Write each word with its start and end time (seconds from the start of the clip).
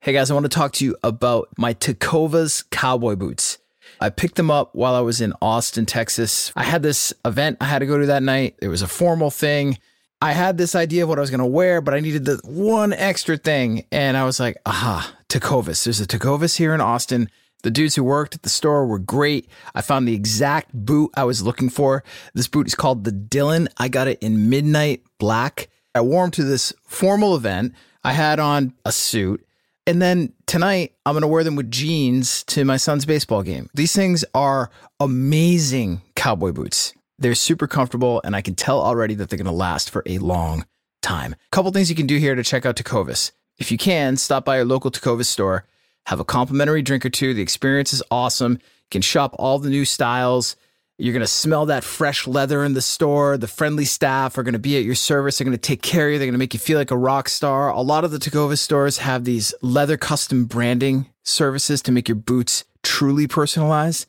Hey 0.00 0.12
guys, 0.12 0.30
I 0.30 0.34
want 0.34 0.44
to 0.44 0.50
talk 0.50 0.72
to 0.74 0.84
you 0.84 0.96
about 1.02 1.48
my 1.56 1.74
Tecovas 1.74 2.68
cowboy 2.70 3.16
boots. 3.16 3.58
I 4.00 4.10
picked 4.10 4.34
them 4.34 4.50
up 4.50 4.74
while 4.74 4.94
I 4.94 5.00
was 5.00 5.20
in 5.20 5.32
Austin, 5.40 5.86
Texas. 5.86 6.52
I 6.56 6.64
had 6.64 6.82
this 6.82 7.12
event 7.24 7.58
I 7.60 7.66
had 7.66 7.78
to 7.80 7.86
go 7.86 7.98
to 7.98 8.06
that 8.06 8.22
night. 8.22 8.56
It 8.60 8.68
was 8.68 8.82
a 8.82 8.88
formal 8.88 9.30
thing. 9.30 9.78
I 10.20 10.32
had 10.32 10.58
this 10.58 10.74
idea 10.74 11.02
of 11.02 11.08
what 11.08 11.18
I 11.18 11.20
was 11.20 11.30
going 11.30 11.40
to 11.40 11.46
wear, 11.46 11.80
but 11.80 11.94
I 11.94 12.00
needed 12.00 12.24
the 12.24 12.40
one 12.44 12.92
extra 12.92 13.36
thing. 13.36 13.86
And 13.90 14.16
I 14.16 14.24
was 14.24 14.38
like, 14.38 14.56
aha, 14.66 15.16
Tecovas. 15.28 15.84
There's 15.84 16.00
a 16.00 16.06
Tecovas 16.06 16.56
here 16.56 16.74
in 16.74 16.80
Austin. 16.80 17.28
The 17.62 17.70
dudes 17.70 17.94
who 17.94 18.04
worked 18.04 18.34
at 18.34 18.42
the 18.42 18.48
store 18.48 18.86
were 18.86 18.98
great. 18.98 19.48
I 19.74 19.82
found 19.82 20.06
the 20.06 20.14
exact 20.14 20.72
boot 20.72 21.10
I 21.16 21.24
was 21.24 21.42
looking 21.42 21.70
for. 21.70 22.02
This 22.34 22.48
boot 22.48 22.66
is 22.66 22.74
called 22.74 23.04
the 23.04 23.12
Dylan. 23.12 23.68
I 23.78 23.88
got 23.88 24.08
it 24.08 24.18
in 24.20 24.50
midnight 24.50 25.02
black. 25.18 25.68
I 25.94 26.00
wore 26.00 26.24
them 26.24 26.30
to 26.32 26.44
this 26.44 26.72
formal 26.86 27.36
event. 27.36 27.74
I 28.04 28.12
had 28.12 28.40
on 28.40 28.74
a 28.84 28.92
suit. 28.92 29.46
And 29.86 30.00
then 30.00 30.32
tonight, 30.46 30.94
I'm 31.04 31.14
going 31.14 31.22
to 31.22 31.28
wear 31.28 31.42
them 31.42 31.56
with 31.56 31.70
jeans 31.70 32.44
to 32.44 32.64
my 32.64 32.76
son's 32.76 33.04
baseball 33.04 33.42
game. 33.42 33.68
These 33.74 33.94
things 33.94 34.24
are 34.32 34.70
amazing 35.00 36.02
cowboy 36.14 36.52
boots. 36.52 36.94
They're 37.18 37.34
super 37.34 37.66
comfortable, 37.66 38.20
and 38.24 38.34
I 38.34 38.42
can 38.42 38.54
tell 38.54 38.80
already 38.80 39.14
that 39.14 39.28
they're 39.28 39.36
going 39.36 39.46
to 39.46 39.52
last 39.52 39.90
for 39.90 40.02
a 40.06 40.18
long 40.18 40.66
time. 41.02 41.32
A 41.32 41.36
couple 41.50 41.70
things 41.72 41.90
you 41.90 41.96
can 41.96 42.06
do 42.06 42.18
here 42.18 42.34
to 42.34 42.44
check 42.44 42.64
out 42.64 42.76
Tecovas. 42.76 43.32
If 43.58 43.70
you 43.70 43.78
can, 43.78 44.16
stop 44.16 44.44
by 44.44 44.56
your 44.56 44.64
local 44.64 44.90
Tecovas 44.90 45.26
store, 45.26 45.66
have 46.06 46.20
a 46.20 46.24
complimentary 46.24 46.82
drink 46.82 47.04
or 47.04 47.10
two. 47.10 47.34
The 47.34 47.42
experience 47.42 47.92
is 47.92 48.02
awesome. 48.10 48.52
You 48.52 48.58
can 48.90 49.02
shop 49.02 49.34
all 49.38 49.58
the 49.58 49.70
new 49.70 49.84
styles. 49.84 50.56
You're 51.02 51.12
going 51.12 51.22
to 51.22 51.26
smell 51.26 51.66
that 51.66 51.82
fresh 51.82 52.28
leather 52.28 52.62
in 52.62 52.74
the 52.74 52.80
store. 52.80 53.36
The 53.36 53.48
friendly 53.48 53.84
staff 53.84 54.38
are 54.38 54.44
going 54.44 54.52
to 54.52 54.60
be 54.60 54.76
at 54.76 54.84
your 54.84 54.94
service. 54.94 55.36
They're 55.36 55.44
going 55.44 55.56
to 55.56 55.60
take 55.60 55.82
care 55.82 56.06
of 56.06 56.12
you. 56.12 56.18
They're 56.20 56.26
going 56.26 56.34
to 56.34 56.38
make 56.38 56.54
you 56.54 56.60
feel 56.60 56.78
like 56.78 56.92
a 56.92 56.96
rock 56.96 57.28
star. 57.28 57.70
A 57.70 57.80
lot 57.80 58.04
of 58.04 58.12
the 58.12 58.18
Tecovas 58.18 58.58
stores 58.58 58.98
have 58.98 59.24
these 59.24 59.52
leather 59.62 59.96
custom 59.96 60.44
branding 60.44 61.10
services 61.24 61.82
to 61.82 61.90
make 61.90 62.06
your 62.06 62.14
boots 62.14 62.62
truly 62.84 63.26
personalized. 63.26 64.06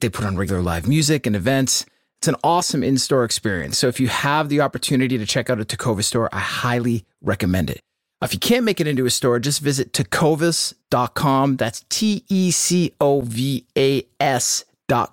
They 0.00 0.08
put 0.08 0.24
on 0.24 0.36
regular 0.36 0.62
live 0.62 0.88
music 0.88 1.28
and 1.28 1.36
events. 1.36 1.86
It's 2.18 2.26
an 2.26 2.34
awesome 2.42 2.82
in 2.82 2.98
store 2.98 3.22
experience. 3.22 3.78
So 3.78 3.86
if 3.86 4.00
you 4.00 4.08
have 4.08 4.48
the 4.48 4.62
opportunity 4.62 5.16
to 5.18 5.24
check 5.24 5.48
out 5.48 5.60
a 5.60 5.64
Tecovas 5.64 6.06
store, 6.06 6.28
I 6.32 6.40
highly 6.40 7.04
recommend 7.20 7.70
it. 7.70 7.82
If 8.20 8.34
you 8.34 8.40
can't 8.40 8.64
make 8.64 8.80
it 8.80 8.88
into 8.88 9.06
a 9.06 9.10
store, 9.10 9.38
just 9.38 9.60
visit 9.60 9.92
tecovas.com. 9.92 11.56
That's 11.56 11.84
T 11.88 12.24
E 12.28 12.50
C 12.50 12.94
O 13.00 13.20
V 13.20 13.64
A 13.78 14.04
S 14.18 14.64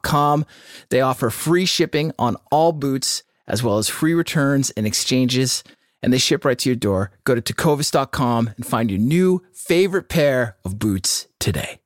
com. 0.02 0.45
They 0.89 1.02
offer 1.02 1.30
free 1.30 1.66
shipping 1.66 2.11
on 2.19 2.38
all 2.52 2.72
boots, 2.72 3.23
as 3.47 3.63
well 3.63 3.77
as 3.77 3.89
free 3.89 4.13
returns 4.13 4.69
and 4.71 4.86
exchanges, 4.86 5.63
and 6.02 6.13
they 6.13 6.17
ship 6.17 6.45
right 6.45 6.58
to 6.59 6.69
your 6.69 6.75
door. 6.75 7.11
Go 7.23 7.36
to 7.36 7.41
tecovas.com 7.41 8.52
and 8.55 8.66
find 8.66 8.89
your 8.89 8.99
new 8.99 9.44
favorite 9.53 10.09
pair 10.09 10.58
of 10.63 10.80
boots 10.80 11.27
today. 11.39 11.80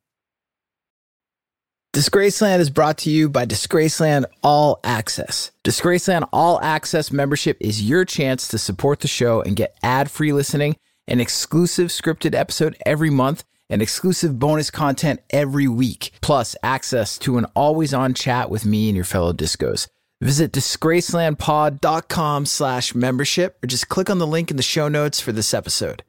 Disgraceland 1.94 2.58
is 2.58 2.72
brought 2.72 2.98
to 3.00 3.12
you 3.12 3.30
by 3.30 3.46
Disgraceland 3.46 4.26
All 4.42 4.80
Access. 4.84 5.52
Disgraceland 5.64 6.28
All 6.34 6.60
Access 6.62 7.12
membership 7.12 7.56
is 7.60 7.88
your 7.88 8.04
chance 8.04 8.48
to 8.48 8.58
support 8.58 9.02
the 9.02 9.08
show 9.08 9.42
and 9.42 9.56
get 9.56 9.78
ad 9.84 10.10
free 10.10 10.34
listening, 10.34 10.76
an 11.08 11.20
exclusive 11.20 11.90
scripted 11.90 12.34
episode 12.34 12.76
every 12.84 13.12
month 13.12 13.44
and 13.74 13.82
exclusive 13.82 14.38
bonus 14.38 14.70
content 14.70 15.20
every 15.32 15.68
week, 15.68 16.12
plus 16.22 16.56
access 16.62 17.18
to 17.18 17.40
an 17.40 17.46
always 17.56 17.92
on 17.92 18.14
chat 18.14 18.52
with 18.52 18.68
me 18.68 18.88
and 18.88 18.96
your 18.96 19.04
fellow 19.04 19.34
disgos. 19.34 19.88
Visit 20.22 20.52
disgracelandpod.com 20.54 22.46
slash 22.46 22.94
membership 22.94 23.58
or 23.64 23.68
just 23.68 23.90
click 23.90 24.12
on 24.12 24.20
the 24.20 24.28
link 24.28 24.52
in 24.52 24.58
the 24.58 24.64
show 24.64 24.88
notes 24.88 25.20
for 25.20 25.32
this 25.32 25.56
episode. 25.56 26.04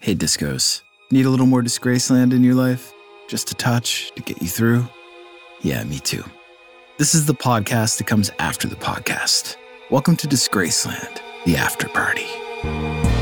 Hey, 0.00 0.16
disgos. 0.16 0.82
Need 1.12 1.24
a 1.24 1.30
little 1.30 1.46
more 1.46 1.62
Disgraceland 1.62 2.32
in 2.32 2.42
your 2.42 2.56
life? 2.56 2.92
Just 3.28 3.52
a 3.52 3.54
touch 3.54 4.10
to 4.16 4.22
get 4.22 4.42
you 4.42 4.48
through? 4.48 4.88
Yeah, 5.62 5.84
me 5.84 6.00
too. 6.00 6.24
This 6.98 7.14
is 7.14 7.26
the 7.26 7.34
podcast 7.34 7.98
that 7.98 8.08
comes 8.08 8.32
after 8.40 8.66
the 8.66 8.74
podcast. 8.74 9.54
Welcome 9.88 10.16
to 10.16 10.26
Disgraceland, 10.26 11.20
the 11.44 11.56
after 11.56 11.88
party. 11.88 13.15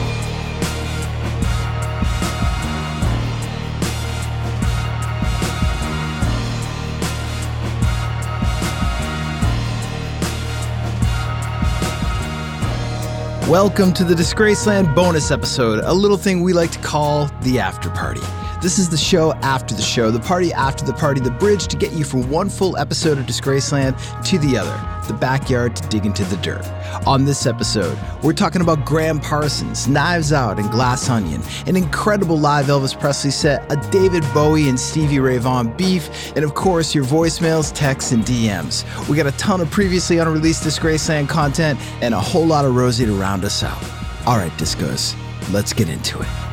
Welcome 13.49 13.93
to 13.95 14.05
the 14.05 14.15
Disgraceland 14.15 14.95
bonus 14.95 15.31
episode, 15.31 15.81
a 15.85 15.93
little 15.93 16.17
thing 16.17 16.41
we 16.41 16.55
like 16.55 16.71
to 16.71 16.79
call 16.79 17.27
the 17.43 17.61
after 17.61 17.91
party. 17.91 18.23
This 18.65 18.79
is 18.79 18.89
the 18.89 18.97
show 18.97 19.35
after 19.43 19.75
the 19.75 19.83
show, 19.83 20.11
the 20.11 20.19
party 20.19 20.51
after 20.51 20.87
the 20.87 20.95
party, 20.95 21.21
the 21.21 21.31
bridge 21.31 21.67
to 21.67 21.77
get 21.77 21.93
you 21.93 22.03
from 22.03 22.31
one 22.31 22.49
full 22.49 22.79
episode 22.79 23.19
of 23.19 23.27
Disgraceland 23.27 23.95
to 24.25 24.39
the 24.39 24.57
other, 24.57 25.07
the 25.07 25.13
backyard 25.13 25.77
to 25.77 25.87
dig 25.91 26.07
into 26.07 26.25
the 26.25 26.39
dirt. 26.39 26.67
On 27.07 27.27
this 27.27 27.45
episode, 27.45 27.99
we're 28.23 28.33
talking 28.33 28.63
about 28.63 28.87
Gram 28.87 29.21
Parsons, 29.21 29.87
Knives 29.87 30.33
Out, 30.33 30.59
and 30.59 30.71
Glass 30.71 31.11
Onion, 31.11 31.43
an 31.67 31.77
incredible 31.77 32.39
live 32.39 32.69
Elvis 32.69 32.99
Presley 32.99 33.33
set, 33.33 33.71
a 33.71 33.77
David 33.91 34.25
Bowie 34.33 34.71
and 34.71 34.81
Stevie 34.81 35.21
Ray 35.21 35.37
Vaughan 35.37 35.77
beef, 35.77 36.33
and 36.35 36.43
of 36.43 36.55
course, 36.55 36.95
your 36.95 37.05
voicemails, 37.05 37.71
texts, 37.75 38.13
and 38.13 38.25
DMs. 38.25 38.87
We 39.11 39.19
got 39.19 39.27
a 39.27 39.33
ton 39.33 39.61
of 39.61 39.71
previously 39.71 40.17
unreleased 40.17 40.63
Disgraceland 40.63 41.29
content 41.29 41.79
and 42.01 42.15
a 42.15 42.19
whole 42.19 42.47
lot 42.47 42.65
of 42.65 42.75
Rosie 42.75 43.05
to 43.05 43.13
round 43.13 43.45
us 43.45 43.63
out. 43.63 43.85
All 44.27 44.39
right, 44.39 44.53
Disgos, 44.53 45.15
let's 45.53 45.75
get 45.75 45.91
into 45.91 46.19
it. 46.23 46.44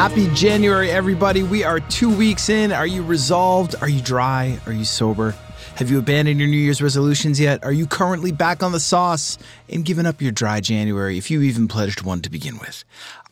Happy 0.00 0.32
January, 0.32 0.90
everybody. 0.90 1.42
We 1.42 1.62
are 1.62 1.78
two 1.78 2.08
weeks 2.08 2.48
in. 2.48 2.72
Are 2.72 2.86
you 2.86 3.02
resolved? 3.02 3.74
Are 3.82 3.88
you 3.90 4.00
dry? 4.00 4.58
Are 4.64 4.72
you 4.72 4.86
sober? 4.86 5.34
Have 5.74 5.90
you 5.90 5.98
abandoned 5.98 6.40
your 6.40 6.48
New 6.48 6.56
Year's 6.56 6.80
resolutions 6.80 7.38
yet? 7.38 7.62
Are 7.64 7.72
you 7.72 7.86
currently 7.86 8.32
back 8.32 8.62
on 8.62 8.72
the 8.72 8.80
sauce 8.80 9.36
and 9.68 9.84
given 9.84 10.06
up 10.06 10.22
your 10.22 10.32
dry 10.32 10.62
January 10.62 11.18
if 11.18 11.30
you 11.30 11.42
even 11.42 11.68
pledged 11.68 12.00
one 12.00 12.22
to 12.22 12.30
begin 12.30 12.56
with? 12.58 12.82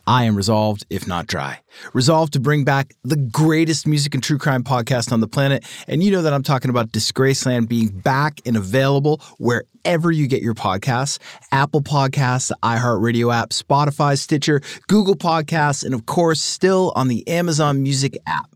I 0.09 0.23
am 0.23 0.35
resolved, 0.35 0.87
if 0.89 1.07
not 1.07 1.27
dry. 1.27 1.61
Resolved 1.93 2.33
to 2.33 2.39
bring 2.39 2.63
back 2.63 2.95
the 3.03 3.15
greatest 3.15 3.85
music 3.85 4.15
and 4.15 4.23
true 4.23 4.39
crime 4.39 4.63
podcast 4.63 5.11
on 5.11 5.19
the 5.19 5.27
planet. 5.27 5.63
And 5.87 6.01
you 6.01 6.09
know 6.09 6.23
that 6.23 6.33
I'm 6.33 6.41
talking 6.41 6.71
about 6.71 6.91
Disgraceland 6.91 7.69
being 7.69 7.89
back 7.89 8.41
and 8.43 8.57
available 8.57 9.21
wherever 9.37 10.11
you 10.11 10.25
get 10.25 10.41
your 10.41 10.55
podcasts 10.55 11.19
Apple 11.51 11.83
Podcasts, 11.83 12.47
the 12.47 12.57
iHeartRadio 12.63 13.31
app, 13.31 13.51
Spotify, 13.51 14.17
Stitcher, 14.17 14.61
Google 14.87 15.15
Podcasts, 15.15 15.85
and 15.85 15.93
of 15.93 16.07
course, 16.07 16.41
still 16.41 16.91
on 16.95 17.07
the 17.07 17.27
Amazon 17.27 17.83
Music 17.83 18.17
app. 18.25 18.49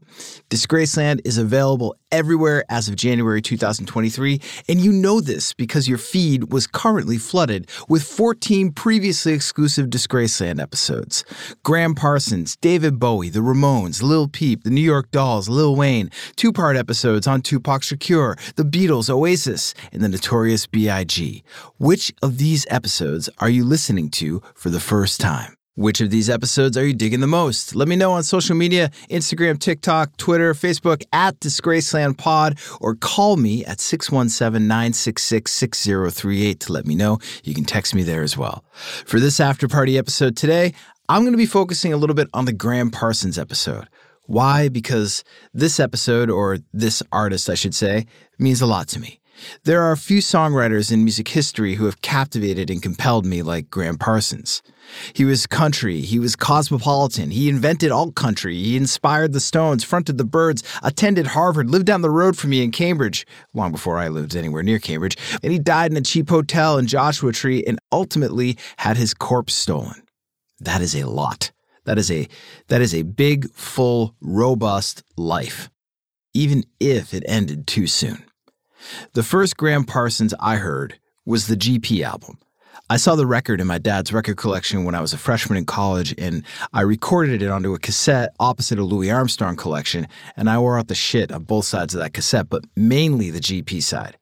Disgraceland 0.49 1.21
is 1.25 1.37
available 1.37 1.95
everywhere 2.11 2.63
as 2.69 2.87
of 2.87 2.95
January 2.95 3.41
2023, 3.41 4.39
and 4.69 4.79
you 4.79 4.91
know 4.91 5.19
this 5.19 5.53
because 5.53 5.89
your 5.89 5.97
feed 5.97 6.51
was 6.51 6.67
currently 6.67 7.17
flooded 7.17 7.69
with 7.89 8.03
14 8.03 8.71
previously 8.71 9.33
exclusive 9.33 9.87
Disgraceland 9.87 10.61
episodes. 10.61 11.23
Gram 11.63 11.95
Parsons, 11.95 12.55
David 12.57 12.99
Bowie, 12.99 13.29
The 13.29 13.39
Ramones, 13.39 14.03
Lil 14.03 14.27
Peep, 14.27 14.63
The 14.63 14.69
New 14.69 14.81
York 14.81 15.11
Dolls, 15.11 15.49
Lil 15.49 15.75
Wayne, 15.75 16.11
two 16.35 16.53
part 16.53 16.77
episodes 16.77 17.27
on 17.27 17.41
Tupac 17.41 17.81
Shakur, 17.81 18.37
The 18.55 18.63
Beatles, 18.63 19.09
Oasis, 19.09 19.73
and 19.91 20.01
the 20.01 20.09
Notorious 20.09 20.67
B.I.G. 20.67 21.43
Which 21.77 22.13
of 22.21 22.37
these 22.37 22.65
episodes 22.69 23.29
are 23.39 23.49
you 23.49 23.63
listening 23.65 24.09
to 24.11 24.41
for 24.55 24.69
the 24.69 24.79
first 24.79 25.19
time? 25.19 25.55
Which 25.75 26.01
of 26.01 26.11
these 26.11 26.29
episodes 26.29 26.77
are 26.77 26.85
you 26.85 26.93
digging 26.93 27.19
the 27.19 27.25
most? 27.25 27.73
Let 27.73 27.87
me 27.87 27.95
know 27.95 28.11
on 28.11 28.21
social 28.21 28.55
media 28.55 28.91
Instagram, 29.09 29.57
TikTok, 29.57 30.17
Twitter, 30.17 30.53
Facebook 30.53 31.01
at 31.11 31.39
Disgraceland 31.39 32.19
Pod, 32.19 32.59
or 32.79 32.93
call 32.93 33.37
me 33.37 33.65
at 33.65 33.79
617 33.79 34.67
966 34.67 35.51
6038 35.51 36.59
to 36.59 36.73
let 36.73 36.85
me 36.85 36.93
know. 36.93 37.17
You 37.43 37.55
can 37.55 37.65
text 37.65 37.95
me 37.95 38.03
there 38.03 38.21
as 38.21 38.37
well. 38.37 38.63
For 38.71 39.19
this 39.19 39.39
after 39.39 39.67
party 39.67 39.97
episode 39.97 40.37
today, 40.37 40.75
I'm 41.09 41.23
going 41.23 41.33
to 41.33 41.37
be 41.37 41.47
focusing 41.47 41.91
a 41.91 41.97
little 41.97 42.15
bit 42.15 42.29
on 42.35 42.45
the 42.45 42.53
Gram 42.53 42.91
Parsons 42.91 43.39
episode. 43.39 43.89
Why? 44.27 44.69
Because 44.69 45.23
this 45.55 45.79
episode, 45.79 46.29
or 46.29 46.59
this 46.71 47.01
artist, 47.11 47.49
I 47.49 47.55
should 47.55 47.73
say, 47.73 48.05
means 48.37 48.61
a 48.61 48.67
lot 48.67 48.87
to 48.89 48.99
me. 48.99 49.19
There 49.63 49.81
are 49.81 49.91
a 49.91 49.97
few 49.97 50.19
songwriters 50.19 50.91
in 50.91 51.03
music 51.03 51.27
history 51.27 51.75
who 51.75 51.85
have 51.85 52.01
captivated 52.01 52.69
and 52.69 52.81
compelled 52.81 53.25
me 53.25 53.41
like 53.41 53.69
Gram 53.69 53.97
Parsons. 53.97 54.61
He 55.13 55.25
was 55.25 55.47
country, 55.47 56.01
he 56.01 56.19
was 56.19 56.35
cosmopolitan, 56.35 57.31
he 57.31 57.49
invented 57.49 57.91
alt 57.91 58.15
country, 58.15 58.55
he 58.55 58.75
inspired 58.75 59.33
the 59.33 59.39
Stones, 59.39 59.83
fronted 59.83 60.17
the 60.17 60.25
Byrds, 60.25 60.63
attended 60.81 61.27
Harvard, 61.27 61.69
lived 61.69 61.85
down 61.85 62.01
the 62.01 62.09
road 62.09 62.37
from 62.37 62.49
me 62.49 62.63
in 62.63 62.71
Cambridge, 62.71 63.25
long 63.53 63.71
before 63.71 63.97
I 63.97 64.09
lived 64.09 64.35
anywhere 64.35 64.63
near 64.63 64.79
Cambridge, 64.79 65.17
and 65.41 65.51
he 65.51 65.59
died 65.59 65.91
in 65.91 65.97
a 65.97 66.01
cheap 66.01 66.29
hotel 66.29 66.77
in 66.77 66.87
Joshua 66.87 67.31
Tree 67.31 67.63
and 67.65 67.79
ultimately 67.91 68.57
had 68.77 68.97
his 68.97 69.13
corpse 69.13 69.53
stolen. 69.53 70.03
That 70.59 70.81
is 70.81 70.95
a 70.95 71.07
lot. 71.07 71.51
That 71.85 71.97
is 71.97 72.09
a 72.09 72.27
that 72.67 72.81
is 72.81 72.93
a 72.93 73.01
big, 73.01 73.51
full, 73.51 74.15
robust 74.21 75.03
life. 75.17 75.69
Even 76.33 76.63
if 76.79 77.13
it 77.13 77.23
ended 77.27 77.67
too 77.67 77.87
soon. 77.87 78.23
The 79.13 79.23
first 79.23 79.57
Gram 79.57 79.83
Parsons 79.83 80.33
I 80.39 80.55
heard 80.57 80.99
was 81.25 81.47
the 81.47 81.55
GP 81.55 82.03
album. 82.03 82.37
I 82.89 82.97
saw 82.97 83.15
the 83.15 83.25
record 83.25 83.61
in 83.61 83.67
my 83.67 83.77
dad's 83.77 84.11
record 84.11 84.37
collection 84.37 84.83
when 84.83 84.93
I 84.93 85.01
was 85.01 85.13
a 85.13 85.17
freshman 85.17 85.57
in 85.57 85.65
college, 85.65 86.13
and 86.17 86.43
I 86.73 86.81
recorded 86.81 87.41
it 87.41 87.49
onto 87.49 87.73
a 87.73 87.79
cassette 87.79 88.35
opposite 88.39 88.77
a 88.77 88.83
Louis 88.83 89.09
Armstrong 89.09 89.55
collection, 89.55 90.07
and 90.35 90.49
I 90.49 90.57
wore 90.57 90.77
out 90.77 90.89
the 90.89 90.95
shit 90.95 91.31
on 91.31 91.43
both 91.43 91.65
sides 91.65 91.95
of 91.95 92.01
that 92.01 92.13
cassette, 92.13 92.49
but 92.49 92.65
mainly 92.75 93.31
the 93.31 93.39
GP 93.39 93.81
side. 93.81 94.17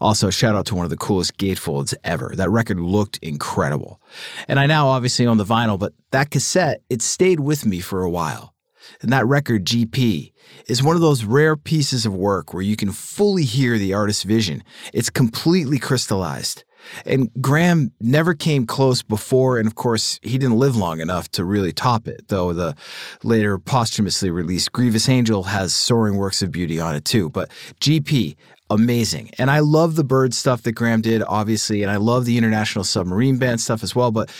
Also, 0.00 0.30
shout 0.30 0.56
out 0.56 0.66
to 0.66 0.74
one 0.74 0.84
of 0.84 0.90
the 0.90 0.96
coolest 0.96 1.36
gatefolds 1.36 1.94
ever. 2.02 2.32
That 2.34 2.50
record 2.50 2.80
looked 2.80 3.18
incredible. 3.18 4.00
And 4.48 4.58
I 4.58 4.66
now 4.66 4.88
obviously 4.88 5.26
own 5.26 5.36
the 5.36 5.44
vinyl, 5.44 5.78
but 5.78 5.92
that 6.10 6.30
cassette, 6.30 6.82
it 6.90 7.02
stayed 7.02 7.40
with 7.40 7.64
me 7.64 7.80
for 7.80 8.02
a 8.02 8.10
while. 8.10 8.54
And 9.00 9.12
that 9.12 9.26
record, 9.26 9.64
GP, 9.64 10.32
is 10.66 10.82
one 10.82 10.96
of 10.96 11.02
those 11.02 11.24
rare 11.24 11.56
pieces 11.56 12.06
of 12.06 12.14
work 12.14 12.52
where 12.52 12.62
you 12.62 12.76
can 12.76 12.92
fully 12.92 13.44
hear 13.44 13.78
the 13.78 13.94
artist's 13.94 14.22
vision. 14.24 14.62
It's 14.92 15.10
completely 15.10 15.78
crystallized. 15.78 16.64
And 17.04 17.30
Gram 17.40 17.92
never 18.00 18.34
came 18.34 18.66
close 18.66 19.02
before, 19.02 19.58
and 19.58 19.66
of 19.66 19.74
course, 19.74 20.18
he 20.22 20.38
didn't 20.38 20.58
live 20.58 20.76
long 20.76 21.00
enough 21.00 21.30
to 21.32 21.44
really 21.44 21.72
top 21.72 22.08
it, 22.08 22.28
though 22.28 22.52
the 22.52 22.74
later 23.22 23.58
posthumously 23.58 24.30
released 24.30 24.72
Grievous 24.72 25.08
Angel 25.08 25.44
has 25.44 25.74
soaring 25.74 26.16
works 26.16 26.42
of 26.42 26.50
beauty 26.50 26.80
on 26.80 26.94
it 26.94 27.04
too. 27.04 27.28
But 27.30 27.50
GP, 27.80 28.36
amazing. 28.70 29.30
And 29.36 29.50
I 29.50 29.58
love 29.58 29.96
the 29.96 30.04
bird 30.04 30.32
stuff 30.32 30.62
that 30.62 30.72
Gram 30.72 31.00
did, 31.00 31.22
obviously, 31.22 31.82
and 31.82 31.90
I 31.90 31.96
love 31.96 32.24
the 32.24 32.38
International 32.38 32.84
Submarine 32.84 33.36
Band 33.36 33.60
stuff 33.60 33.82
as 33.82 33.94
well. 33.94 34.12
But 34.12 34.30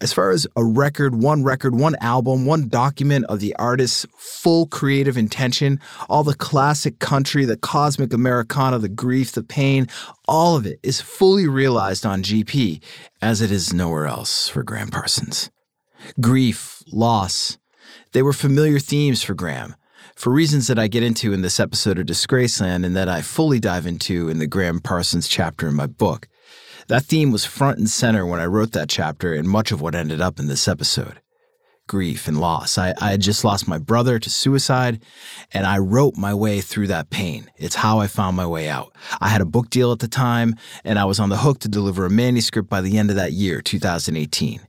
as 0.00 0.12
far 0.12 0.30
as 0.30 0.46
a 0.56 0.64
record, 0.64 1.16
one 1.16 1.42
record, 1.42 1.74
one 1.74 1.96
album, 1.96 2.46
one 2.46 2.68
document 2.68 3.26
of 3.26 3.40
the 3.40 3.54
artist's 3.56 4.06
full 4.16 4.66
creative 4.66 5.18
intention, 5.18 5.80
all 6.08 6.22
the 6.22 6.34
classic 6.34 7.00
country, 7.00 7.44
the 7.44 7.56
cosmic 7.56 8.12
Americana, 8.12 8.78
the 8.78 8.88
grief, 8.88 9.32
the 9.32 9.42
pain, 9.42 9.88
all 10.28 10.56
of 10.56 10.64
it 10.64 10.78
is 10.82 11.00
fully 11.00 11.48
realized 11.48 12.06
on 12.06 12.22
GP, 12.22 12.80
as 13.20 13.40
it 13.40 13.50
is 13.50 13.72
nowhere 13.72 14.06
else 14.06 14.48
for 14.48 14.62
Gram 14.62 14.88
Parsons. 14.88 15.50
Grief, 16.20 16.82
loss, 16.92 17.58
they 18.12 18.22
were 18.22 18.32
familiar 18.32 18.78
themes 18.78 19.22
for 19.22 19.34
Gram 19.34 19.74
for 20.20 20.30
reasons 20.30 20.66
that 20.66 20.78
I 20.78 20.86
get 20.86 21.02
into 21.02 21.32
in 21.32 21.40
this 21.40 21.58
episode 21.58 21.98
of 21.98 22.04
Disgraceland 22.04 22.84
and 22.84 22.94
that 22.94 23.08
I 23.08 23.22
fully 23.22 23.58
dive 23.58 23.86
into 23.86 24.28
in 24.28 24.38
the 24.38 24.46
Gram 24.46 24.78
Parsons 24.78 25.26
chapter 25.26 25.66
in 25.66 25.74
my 25.74 25.86
book. 25.86 26.28
That 26.88 27.04
theme 27.04 27.32
was 27.32 27.46
front 27.46 27.78
and 27.78 27.88
center 27.88 28.26
when 28.26 28.38
I 28.38 28.44
wrote 28.44 28.72
that 28.72 28.90
chapter 28.90 29.32
and 29.32 29.48
much 29.48 29.72
of 29.72 29.80
what 29.80 29.94
ended 29.94 30.20
up 30.20 30.38
in 30.38 30.46
this 30.46 30.68
episode. 30.68 31.22
Grief 31.88 32.28
and 32.28 32.38
loss. 32.38 32.76
I, 32.76 32.92
I 33.00 33.12
had 33.12 33.22
just 33.22 33.44
lost 33.44 33.66
my 33.66 33.78
brother 33.78 34.18
to 34.18 34.28
suicide, 34.28 35.02
and 35.52 35.66
I 35.66 35.78
wrote 35.78 36.18
my 36.18 36.34
way 36.34 36.60
through 36.60 36.88
that 36.88 37.08
pain. 37.08 37.50
It's 37.56 37.76
how 37.76 37.98
I 38.00 38.06
found 38.06 38.36
my 38.36 38.46
way 38.46 38.68
out. 38.68 38.94
I 39.22 39.28
had 39.28 39.40
a 39.40 39.46
book 39.46 39.70
deal 39.70 39.90
at 39.90 40.00
the 40.00 40.06
time, 40.06 40.54
and 40.84 40.98
I 40.98 41.06
was 41.06 41.18
on 41.18 41.30
the 41.30 41.38
hook 41.38 41.60
to 41.60 41.68
deliver 41.68 42.04
a 42.04 42.10
manuscript 42.10 42.68
by 42.68 42.82
the 42.82 42.98
end 42.98 43.08
of 43.08 43.16
that 43.16 43.32
year, 43.32 43.62
2018. 43.62 44.60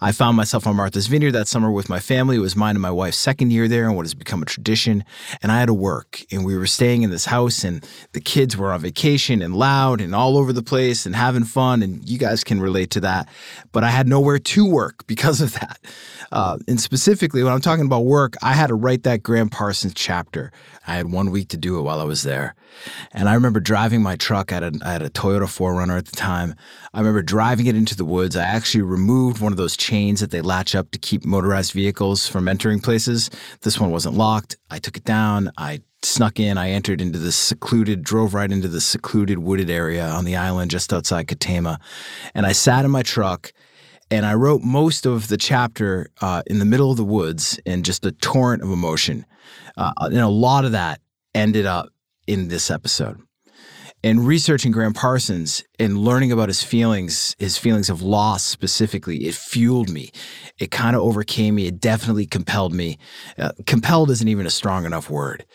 I 0.00 0.12
found 0.12 0.36
myself 0.36 0.66
on 0.66 0.76
Martha's 0.76 1.06
Vineyard 1.06 1.32
that 1.32 1.48
summer 1.48 1.70
with 1.70 1.88
my 1.88 2.00
family. 2.00 2.36
It 2.36 2.40
was 2.40 2.56
mine 2.56 2.76
and 2.76 2.82
my 2.82 2.90
wife's 2.90 3.16
second 3.18 3.52
year 3.52 3.68
there 3.68 3.86
and 3.86 3.96
what 3.96 4.04
has 4.04 4.14
become 4.14 4.42
a 4.42 4.46
tradition. 4.46 5.04
And 5.42 5.50
I 5.50 5.58
had 5.58 5.66
to 5.66 5.74
work. 5.74 6.22
And 6.30 6.44
we 6.44 6.56
were 6.56 6.66
staying 6.66 7.02
in 7.02 7.10
this 7.10 7.26
house, 7.26 7.64
and 7.64 7.86
the 8.12 8.20
kids 8.20 8.56
were 8.56 8.72
on 8.72 8.80
vacation 8.80 9.42
and 9.42 9.54
loud 9.56 10.00
and 10.00 10.14
all 10.14 10.36
over 10.36 10.52
the 10.52 10.62
place 10.62 11.06
and 11.06 11.14
having 11.14 11.44
fun. 11.44 11.82
And 11.82 12.08
you 12.08 12.18
guys 12.18 12.44
can 12.44 12.60
relate 12.60 12.90
to 12.90 13.00
that. 13.00 13.28
But 13.72 13.84
I 13.84 13.90
had 13.90 14.08
nowhere 14.08 14.38
to 14.38 14.66
work 14.66 15.06
because 15.06 15.40
of 15.40 15.54
that. 15.54 15.78
Uh, 16.34 16.58
and 16.66 16.80
specifically, 16.80 17.44
when 17.44 17.52
I'm 17.52 17.60
talking 17.60 17.86
about 17.86 18.06
work, 18.06 18.34
I 18.42 18.54
had 18.54 18.66
to 18.66 18.74
write 18.74 19.04
that 19.04 19.22
Gram 19.22 19.48
Parsons 19.48 19.94
chapter. 19.94 20.50
I 20.84 20.96
had 20.96 21.12
one 21.12 21.30
week 21.30 21.48
to 21.50 21.56
do 21.56 21.78
it 21.78 21.82
while 21.82 22.00
I 22.00 22.04
was 22.04 22.24
there. 22.24 22.56
And 23.12 23.28
I 23.28 23.34
remember 23.34 23.60
driving 23.60 24.02
my 24.02 24.16
truck. 24.16 24.50
I 24.50 24.56
had, 24.56 24.64
a, 24.64 24.72
I 24.84 24.92
had 24.92 25.02
a 25.02 25.10
Toyota 25.10 25.44
4Runner 25.44 25.96
at 25.96 26.06
the 26.06 26.16
time. 26.16 26.56
I 26.92 26.98
remember 26.98 27.22
driving 27.22 27.66
it 27.66 27.76
into 27.76 27.94
the 27.94 28.04
woods. 28.04 28.34
I 28.34 28.42
actually 28.42 28.82
removed 28.82 29.40
one 29.40 29.52
of 29.52 29.58
those 29.58 29.76
chains 29.76 30.18
that 30.18 30.32
they 30.32 30.40
latch 30.40 30.74
up 30.74 30.90
to 30.90 30.98
keep 30.98 31.24
motorized 31.24 31.70
vehicles 31.70 32.26
from 32.26 32.48
entering 32.48 32.80
places. 32.80 33.30
This 33.60 33.78
one 33.78 33.92
wasn't 33.92 34.16
locked. 34.16 34.56
I 34.72 34.80
took 34.80 34.96
it 34.96 35.04
down. 35.04 35.52
I 35.56 35.82
snuck 36.02 36.40
in. 36.40 36.58
I 36.58 36.70
entered 36.70 37.00
into 37.00 37.20
the 37.20 37.30
secluded, 37.30 38.02
drove 38.02 38.34
right 38.34 38.50
into 38.50 38.66
the 38.66 38.80
secluded 38.80 39.38
wooded 39.38 39.70
area 39.70 40.04
on 40.08 40.24
the 40.24 40.34
island 40.34 40.72
just 40.72 40.92
outside 40.92 41.28
Katama. 41.28 41.78
And 42.34 42.44
I 42.44 42.50
sat 42.50 42.84
in 42.84 42.90
my 42.90 43.02
truck 43.02 43.52
and 44.10 44.26
I 44.26 44.34
wrote 44.34 44.62
most 44.62 45.06
of 45.06 45.28
the 45.28 45.36
chapter 45.36 46.08
uh, 46.20 46.42
in 46.46 46.58
the 46.58 46.64
middle 46.64 46.90
of 46.90 46.96
the 46.96 47.04
woods 47.04 47.58
in 47.64 47.82
just 47.82 48.04
a 48.04 48.12
torrent 48.12 48.62
of 48.62 48.70
emotion. 48.70 49.26
Uh, 49.76 49.92
and 50.00 50.18
a 50.18 50.28
lot 50.28 50.64
of 50.64 50.72
that 50.72 51.00
ended 51.34 51.66
up 51.66 51.88
in 52.26 52.48
this 52.48 52.70
episode. 52.70 53.20
And 54.04 54.26
researching 54.26 54.70
Gram 54.70 54.92
Parsons 54.92 55.64
and 55.78 55.96
learning 55.96 56.30
about 56.30 56.50
his 56.50 56.62
feelings, 56.62 57.34
his 57.38 57.56
feelings 57.56 57.88
of 57.88 58.02
loss 58.02 58.42
specifically, 58.42 59.24
it 59.24 59.34
fueled 59.34 59.88
me. 59.88 60.10
It 60.58 60.70
kind 60.70 60.94
of 60.94 61.00
overcame 61.00 61.54
me. 61.54 61.68
It 61.68 61.80
definitely 61.80 62.26
compelled 62.26 62.74
me. 62.74 62.98
Uh, 63.38 63.52
compelled 63.66 64.10
isn't 64.10 64.28
even 64.28 64.46
a 64.46 64.50
strong 64.50 64.84
enough 64.84 65.08
word. 65.08 65.46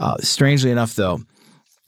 Uh, 0.00 0.16
strangely 0.18 0.72
enough, 0.72 0.96
though, 0.96 1.20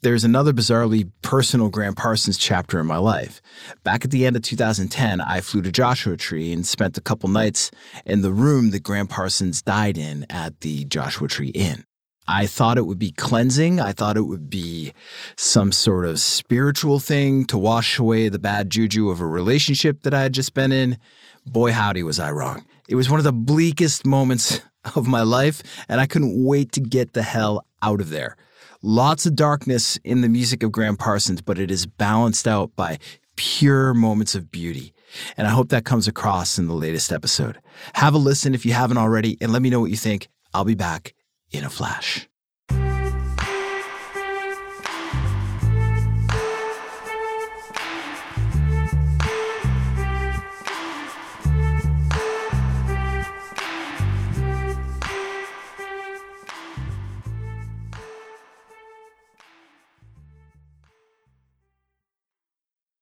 there's 0.04 0.22
another 0.22 0.52
bizarrely 0.52 1.10
personal 1.22 1.70
Gram 1.70 1.94
Parsons 1.94 2.36
chapter 2.36 2.78
in 2.78 2.86
my 2.86 2.98
life. 2.98 3.40
Back 3.84 4.04
at 4.04 4.10
the 4.10 4.26
end 4.26 4.36
of 4.36 4.42
2010, 4.42 5.22
I 5.22 5.40
flew 5.40 5.62
to 5.62 5.72
Joshua 5.72 6.18
Tree 6.18 6.52
and 6.52 6.66
spent 6.66 6.98
a 6.98 7.00
couple 7.00 7.30
nights 7.30 7.70
in 8.04 8.20
the 8.20 8.30
room 8.30 8.70
that 8.70 8.82
Gram 8.82 9.06
Parsons 9.06 9.62
died 9.62 9.96
in 9.96 10.26
at 10.28 10.60
the 10.60 10.84
Joshua 10.84 11.26
Tree 11.26 11.48
Inn. 11.48 11.84
I 12.28 12.46
thought 12.46 12.76
it 12.76 12.84
would 12.84 12.98
be 12.98 13.12
cleansing. 13.12 13.80
I 13.80 13.92
thought 13.92 14.18
it 14.18 14.26
would 14.26 14.50
be 14.50 14.92
some 15.38 15.72
sort 15.72 16.04
of 16.04 16.20
spiritual 16.20 17.00
thing 17.00 17.46
to 17.46 17.56
wash 17.56 17.98
away 17.98 18.28
the 18.28 18.38
bad 18.38 18.68
juju 18.68 19.08
of 19.08 19.22
a 19.22 19.26
relationship 19.26 20.02
that 20.02 20.12
I 20.12 20.20
had 20.20 20.34
just 20.34 20.52
been 20.52 20.70
in. 20.70 20.98
Boy, 21.46 21.72
howdy, 21.72 22.02
was 22.02 22.20
I 22.20 22.30
wrong. 22.30 22.66
It 22.90 22.96
was 22.96 23.08
one 23.08 23.20
of 23.20 23.24
the 23.24 23.32
bleakest 23.32 24.04
moments 24.04 24.60
of 24.96 25.06
my 25.06 25.22
life, 25.22 25.62
and 25.88 25.98
I 25.98 26.04
couldn't 26.04 26.44
wait 26.44 26.72
to 26.72 26.80
get 26.80 27.14
the 27.14 27.22
hell 27.22 27.66
out 27.82 28.02
of 28.02 28.10
there. 28.10 28.36
Lots 28.86 29.24
of 29.24 29.34
darkness 29.34 29.98
in 30.04 30.20
the 30.20 30.28
music 30.28 30.62
of 30.62 30.70
Gram 30.70 30.98
Parsons, 30.98 31.40
but 31.40 31.58
it 31.58 31.70
is 31.70 31.86
balanced 31.86 32.46
out 32.46 32.76
by 32.76 32.98
pure 33.34 33.94
moments 33.94 34.34
of 34.34 34.50
beauty. 34.50 34.92
And 35.38 35.46
I 35.46 35.50
hope 35.52 35.70
that 35.70 35.86
comes 35.86 36.06
across 36.06 36.58
in 36.58 36.66
the 36.66 36.74
latest 36.74 37.10
episode. 37.10 37.58
Have 37.94 38.12
a 38.12 38.18
listen 38.18 38.54
if 38.54 38.66
you 38.66 38.74
haven't 38.74 38.98
already, 38.98 39.38
and 39.40 39.54
let 39.54 39.62
me 39.62 39.70
know 39.70 39.80
what 39.80 39.90
you 39.90 39.96
think. 39.96 40.28
I'll 40.52 40.66
be 40.66 40.74
back 40.74 41.14
in 41.50 41.64
a 41.64 41.70
flash. 41.70 42.28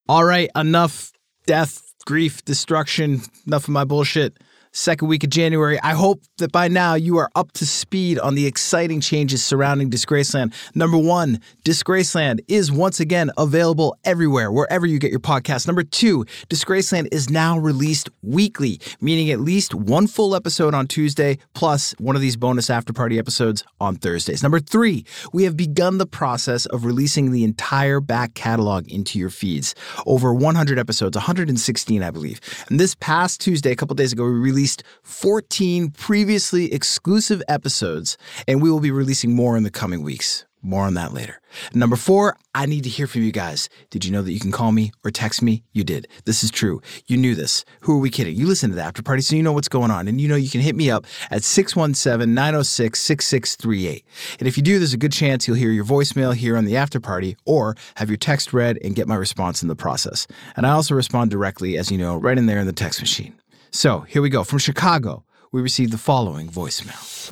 All 0.09 0.25
right, 0.25 0.51
enough 0.57 1.13
death, 1.47 1.83
grief, 2.05 2.45
destruction, 2.45 3.23
enough 3.47 3.65
of 3.65 3.71
my 3.71 3.85
bullshit 3.85 4.39
second 4.73 5.09
week 5.09 5.23
of 5.23 5.31
January. 5.31 5.79
I 5.83 5.93
hope 5.93 6.23
that 6.39 6.51
by 6.51 6.69
now 6.69 6.95
you 6.95 7.19
are 7.19 7.31
up 7.35 7.53
to 7.53 7.67
speed 7.67 8.19
on 8.19 8.35
the 8.35 8.47
exciting 8.47 9.01
changes 9.01 9.45
surrounding 9.45 9.91
Disgraceland. 9.91 10.55
Number 10.75 10.97
one, 10.97 11.41
Disgraceland 11.65 12.41
is 12.49 12.73
once 12.73 12.99
again 12.99 13.31
available 13.37 13.97
everywhere, 14.05 14.51
wherever 14.51 14.87
you 14.87 14.99
get 14.99 15.11
your 15.11 15.21
podcast. 15.21 15.67
Number 15.67 15.83
two, 15.83 16.25
Disgraceland 16.49 17.09
is 17.13 17.29
now 17.29 17.59
released 17.59 18.09
weekly, 18.23 18.81
meaning 19.01 19.31
at 19.31 19.41
least 19.41 19.75
one 19.75 20.07
full 20.07 20.35
episode 20.35 20.75
on 20.75 20.87
Tuesday, 20.87 21.39
plus 21.55 21.95
one 21.99 22.17
of 22.17 22.23
these 22.23 22.37
bonus 22.37 22.71
after 22.71 22.93
party 22.93 23.19
episodes 23.19 23.63
on 23.79 23.97
Thursdays. 23.97 24.43
Number 24.43 24.59
three, 24.59 25.05
we 25.33 25.45
have 25.45 25.57
begun 25.57 25.99
the 25.99 26.07
process 26.07 26.65
of 26.67 26.85
releasing 26.85 27.31
the 27.31 27.45
entire 27.45 28.01
back 28.01 28.35
catalog 28.35 28.91
into 28.91 29.19
your 29.19 29.31
feeds. 29.31 29.75
Over 30.07 30.33
100 30.33 30.79
episodes, 30.79 31.17
116, 31.17 32.03
I 32.03 32.11
believe. 32.11 32.41
And 32.71 32.81
this 32.81 32.95
past 32.95 33.41
Tuesday, 33.41 33.71
a 33.71 33.77
couple 33.77 33.95
days 33.95 34.13
ago, 34.13 34.25
we 34.25 34.31
released 34.31 34.62
released 34.63 34.85
14 35.03 35.91
previously 35.91 36.73
exclusive 36.73 37.43
episodes, 37.49 38.17
and 38.47 38.63
we 38.63 38.71
will 38.71 38.79
be 38.79 38.93
releasing 38.93 39.35
more 39.35 39.57
in 39.57 39.65
the 39.65 39.73
coming 39.73 40.05
weeks. 40.05 40.45
More 40.65 40.85
on 40.85 40.95
that 40.95 41.13
later. 41.13 41.41
Number 41.75 41.97
four, 41.97 42.37
I 42.55 42.67
need 42.67 42.85
to 42.85 42.89
hear 42.89 43.09
from 43.09 43.23
you 43.23 43.33
guys. 43.33 43.69
Did 43.91 44.05
you 44.05 44.13
know 44.13 44.23
that 44.23 44.31
you 44.31 44.39
can 44.39 44.53
call 44.53 44.71
me 44.71 44.93
or 45.05 45.11
text 45.11 45.43
me? 45.43 45.65
You 45.73 45.83
did. 45.83 46.07
This 46.27 46.45
is 46.45 46.53
true. 46.53 46.81
You 47.09 47.17
knew 47.17 47.35
this. 47.35 47.65
Who 47.81 47.97
are 47.97 47.99
we 47.99 48.11
kidding? 48.11 48.37
You 48.37 48.47
listen 48.47 48.71
to 48.71 48.77
the 48.77 48.85
after 48.85 49.03
party, 49.03 49.23
so 49.23 49.35
you 49.35 49.43
know 49.43 49.53
what's 49.53 49.67
going 49.67 49.91
on. 49.91 50.07
And 50.07 50.21
you 50.21 50.29
know 50.29 50.37
you 50.37 50.49
can 50.49 50.61
hit 50.61 50.77
me 50.77 50.89
up 50.89 51.05
at 51.33 51.43
617 51.43 52.33
906 52.33 53.01
6638. 53.01 54.07
And 54.39 54.47
if 54.47 54.57
you 54.57 54.63
do, 54.63 54.79
there's 54.79 54.95
a 54.95 54.97
good 54.97 55.11
chance 55.11 55.49
you'll 55.49 55.57
hear 55.57 55.73
your 55.73 55.85
voicemail 55.85 56.33
here 56.33 56.57
on 56.57 56.65
the 56.65 56.77
after 56.77 57.01
party 57.01 57.37
or 57.45 57.75
have 57.97 58.09
your 58.09 58.17
text 58.17 58.53
read 58.53 58.79
and 58.85 58.95
get 58.95 59.09
my 59.09 59.17
response 59.17 59.63
in 59.63 59.69
the 59.69 59.75
process. 59.75 60.29
And 60.55 60.65
I 60.65 60.71
also 60.71 60.95
respond 60.95 61.33
directly, 61.33 61.77
as 61.77 61.91
you 61.91 61.99
know, 61.99 62.17
right 62.19 62.39
in 62.39 62.47
there 62.47 62.61
in 62.61 62.67
the 62.67 62.73
text 62.73 63.01
machine. 63.01 63.42
So 63.73 64.01
here 64.01 64.21
we 64.21 64.29
go. 64.29 64.45
From 64.45 64.59
Chicago, 64.59 65.25
we 65.51 65.63
received 65.63 65.93
the 65.93 65.99
following 65.99 66.49
voicemail. 66.49 67.31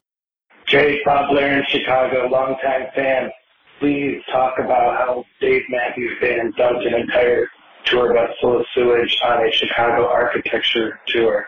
Jay 0.67 0.99
Blair 1.05 1.59
in 1.59 1.65
Chicago, 1.69 2.29
longtime 2.29 2.87
fan. 2.95 3.31
Please 3.79 4.23
talk 4.33 4.59
about 4.59 4.97
how 4.97 5.25
Dave 5.41 5.63
Matthews 5.69 6.17
Band 6.21 6.55
dumped 6.57 6.85
an 6.87 6.95
entire 6.95 7.47
tour 7.85 8.15
bus 8.15 8.31
full 8.41 8.59
of 8.59 8.67
sewage 8.75 9.19
on 9.23 9.47
a 9.47 9.53
Chicago 9.53 10.09
architecture 10.09 10.99
tour. 11.09 11.47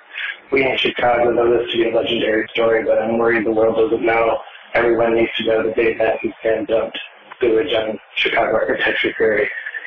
We 0.51 0.63
in 0.65 0.77
Chicago 0.77 1.31
know 1.31 1.57
this 1.57 1.73
to 1.73 1.79
be 1.79 1.91
a 1.91 1.97
legendary 1.97 2.47
story, 2.53 2.85
but 2.85 2.99
I'm 2.99 3.17
worried 3.17 3.47
the 3.47 3.51
world 3.51 3.77
doesn't 3.77 4.05
know. 4.05 4.39
Everyone 4.75 5.15
needs 5.15 5.31
to 5.39 5.47
know 5.47 5.67
that 5.67 5.77
Dave 5.77 5.97
Matthews 5.97 6.35
Band 6.45 6.67
dumped 6.67 6.99
sewage 7.41 7.73
on 7.73 7.99
Chicago 8.17 8.57
architecture 8.57 9.13
tour. 9.17 9.39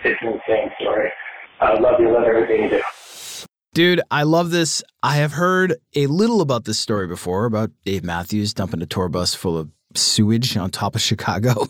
It's 0.03 0.21
an 0.21 0.29
insane 0.29 0.71
story. 0.81 1.11
I 1.59 1.73
love 1.79 1.99
you, 1.99 2.11
love 2.11 2.23
everything 2.23 2.63
you 2.63 2.69
do. 2.69 2.81
Dude, 3.75 3.99
I 4.09 4.23
love 4.23 4.51
this. 4.51 4.81
I 5.03 5.17
have 5.17 5.33
heard 5.33 5.75
a 5.95 6.07
little 6.07 6.39
about 6.39 6.63
this 6.63 6.79
story 6.79 7.07
before 7.07 7.43
about 7.43 7.71
Dave 7.83 8.05
Matthews 8.05 8.53
dumping 8.53 8.81
a 8.81 8.85
tour 8.85 9.09
bus 9.09 9.35
full 9.35 9.57
of 9.57 9.69
sewage 9.93 10.55
on 10.55 10.69
top 10.69 10.95
of 10.95 11.01
Chicago. 11.09 11.67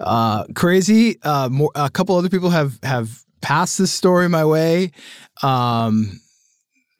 uh, 0.00 0.44
crazy. 0.54 1.20
Uh, 1.20 1.50
more, 1.50 1.70
a 1.74 1.90
couple 1.90 2.16
other 2.16 2.30
people 2.30 2.48
have 2.48 2.78
have 2.82 3.24
passed 3.42 3.76
this 3.76 3.92
story 3.92 4.26
my 4.26 4.46
way. 4.46 4.90
Um, 5.42 6.18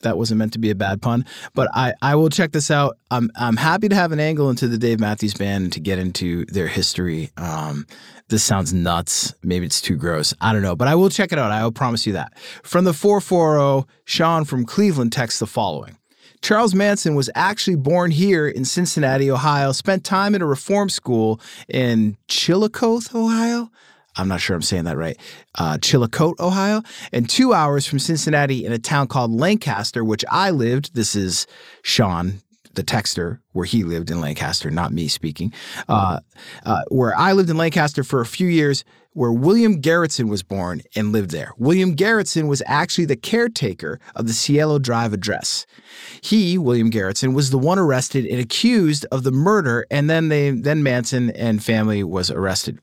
that 0.02 0.18
wasn't 0.18 0.40
meant 0.40 0.52
to 0.52 0.58
be 0.58 0.68
a 0.68 0.74
bad 0.74 1.00
pun, 1.00 1.24
but 1.54 1.70
I, 1.74 1.94
I 2.02 2.14
will 2.14 2.28
check 2.28 2.52
this 2.52 2.70
out. 2.70 2.98
I'm 3.10 3.30
I'm 3.34 3.56
happy 3.56 3.88
to 3.88 3.94
have 3.94 4.12
an 4.12 4.20
angle 4.20 4.50
into 4.50 4.68
the 4.68 4.76
Dave 4.76 5.00
Matthews 5.00 5.32
Band 5.32 5.64
and 5.64 5.72
to 5.72 5.80
get 5.80 5.98
into 5.98 6.44
their 6.44 6.68
history. 6.68 7.30
Um, 7.38 7.86
this 8.28 8.44
sounds 8.44 8.72
nuts. 8.72 9.34
Maybe 9.42 9.66
it's 9.66 9.80
too 9.80 9.96
gross. 9.96 10.34
I 10.40 10.52
don't 10.52 10.62
know, 10.62 10.76
but 10.76 10.88
I 10.88 10.94
will 10.94 11.10
check 11.10 11.32
it 11.32 11.38
out. 11.38 11.50
I 11.50 11.64
will 11.64 11.72
promise 11.72 12.06
you 12.06 12.12
that. 12.14 12.38
From 12.62 12.84
the 12.84 12.92
440, 12.92 13.88
Sean 14.04 14.44
from 14.44 14.64
Cleveland 14.64 15.12
texts 15.12 15.40
the 15.40 15.46
following. 15.46 15.96
Charles 16.40 16.74
Manson 16.74 17.14
was 17.14 17.28
actually 17.34 17.76
born 17.76 18.10
here 18.10 18.46
in 18.46 18.64
Cincinnati, 18.64 19.30
Ohio, 19.30 19.72
spent 19.72 20.04
time 20.04 20.34
at 20.34 20.42
a 20.42 20.46
reform 20.46 20.88
school 20.88 21.40
in 21.68 22.16
Chillicothe, 22.28 23.14
Ohio. 23.14 23.70
I'm 24.16 24.28
not 24.28 24.40
sure 24.40 24.54
I'm 24.54 24.62
saying 24.62 24.84
that 24.84 24.96
right, 24.96 25.16
uh, 25.56 25.78
Chillicothe, 25.78 26.40
Ohio, 26.40 26.82
and 27.12 27.28
two 27.28 27.52
hours 27.54 27.86
from 27.86 27.98
Cincinnati 27.98 28.64
in 28.64 28.72
a 28.72 28.78
town 28.78 29.06
called 29.06 29.32
Lancaster, 29.32 30.04
which 30.04 30.24
I 30.30 30.50
lived. 30.50 30.94
This 30.94 31.14
is 31.14 31.46
Sean, 31.82 32.40
the 32.78 32.84
texter, 32.84 33.40
where 33.52 33.66
he 33.66 33.82
lived 33.82 34.08
in 34.08 34.20
Lancaster, 34.20 34.70
not 34.70 34.92
me 34.92 35.08
speaking, 35.08 35.52
uh, 35.88 36.20
uh, 36.64 36.82
where 36.88 37.12
I 37.18 37.32
lived 37.32 37.50
in 37.50 37.56
Lancaster 37.56 38.04
for 38.04 38.20
a 38.20 38.26
few 38.26 38.46
years, 38.46 38.84
where 39.18 39.32
William 39.32 39.82
Garretson 39.82 40.30
was 40.30 40.44
born 40.44 40.80
and 40.94 41.10
lived 41.10 41.32
there. 41.32 41.52
William 41.58 41.96
Garretson 41.96 42.46
was 42.46 42.62
actually 42.66 43.04
the 43.04 43.16
caretaker 43.16 43.98
of 44.14 44.28
the 44.28 44.32
Cielo 44.32 44.78
Drive 44.78 45.12
address. 45.12 45.66
He, 46.20 46.56
William 46.56 46.88
Garretson, 46.88 47.34
was 47.34 47.50
the 47.50 47.58
one 47.58 47.80
arrested 47.80 48.24
and 48.24 48.38
accused 48.38 49.06
of 49.10 49.24
the 49.24 49.32
murder, 49.32 49.84
and 49.90 50.08
then 50.08 50.28
they 50.28 50.52
then 50.52 50.84
Manson 50.84 51.30
and 51.30 51.60
family 51.60 52.04
was 52.04 52.30
arrested. 52.30 52.78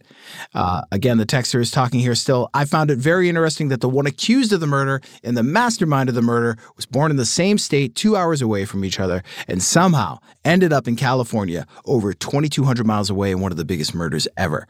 Uh, 0.54 0.82
again, 0.92 1.18
the 1.18 1.26
texter 1.26 1.62
is 1.62 1.72
talking 1.72 2.02
here 2.02 2.16
still. 2.16 2.50
I 2.54 2.66
found 2.66 2.92
it 2.92 2.98
very 2.98 3.30
interesting 3.30 3.70
that 3.70 3.80
the 3.80 3.88
one 3.88 4.06
accused 4.06 4.52
of 4.52 4.60
the 4.60 4.68
murder 4.68 5.02
and 5.24 5.38
the 5.38 5.44
mastermind 5.44 6.10
of 6.10 6.16
the 6.16 6.22
murder 6.22 6.58
was 6.76 6.86
born 6.86 7.12
in 7.12 7.18
the 7.18 7.26
same 7.26 7.58
state, 7.58 7.96
two 7.96 8.18
hours 8.18 8.42
away 8.42 8.66
from 8.66 8.84
each 8.84 9.00
other, 9.00 9.24
and 9.48 9.64
somehow 9.64 10.20
ended 10.44 10.74
up 10.74 10.86
in 10.86 10.98
California, 10.98 11.66
over 11.86 12.12
2,200 12.12 12.86
miles 12.86 13.10
away, 13.10 13.32
in 13.32 13.40
one 13.40 13.52
of 13.52 13.58
the 13.58 13.66
biggest 13.66 13.96
murders 13.96 14.28
ever. 14.36 14.68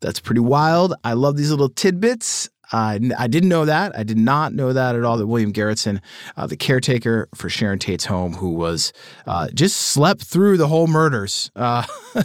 That's 0.00 0.20
pretty 0.20 0.40
wild. 0.40 0.94
I 1.04 1.14
love 1.14 1.36
these 1.36 1.50
little 1.50 1.68
tidbits. 1.68 2.50
Uh, 2.72 2.98
I 3.18 3.26
didn't 3.26 3.48
know 3.48 3.64
that. 3.66 3.96
I 3.96 4.02
did 4.02 4.16
not 4.16 4.52
know 4.52 4.72
that 4.72 4.96
at 4.96 5.04
all. 5.04 5.18
That 5.18 5.26
William 5.26 5.52
Garretson, 5.52 6.00
uh, 6.36 6.46
the 6.46 6.56
caretaker 6.56 7.28
for 7.34 7.48
Sharon 7.48 7.78
Tate's 7.78 8.04
home, 8.04 8.32
who 8.32 8.50
was 8.50 8.92
uh, 9.26 9.48
just 9.54 9.76
slept 9.76 10.22
through 10.22 10.56
the 10.56 10.68
whole 10.68 10.86
murders, 10.86 11.50
uh, 11.56 11.84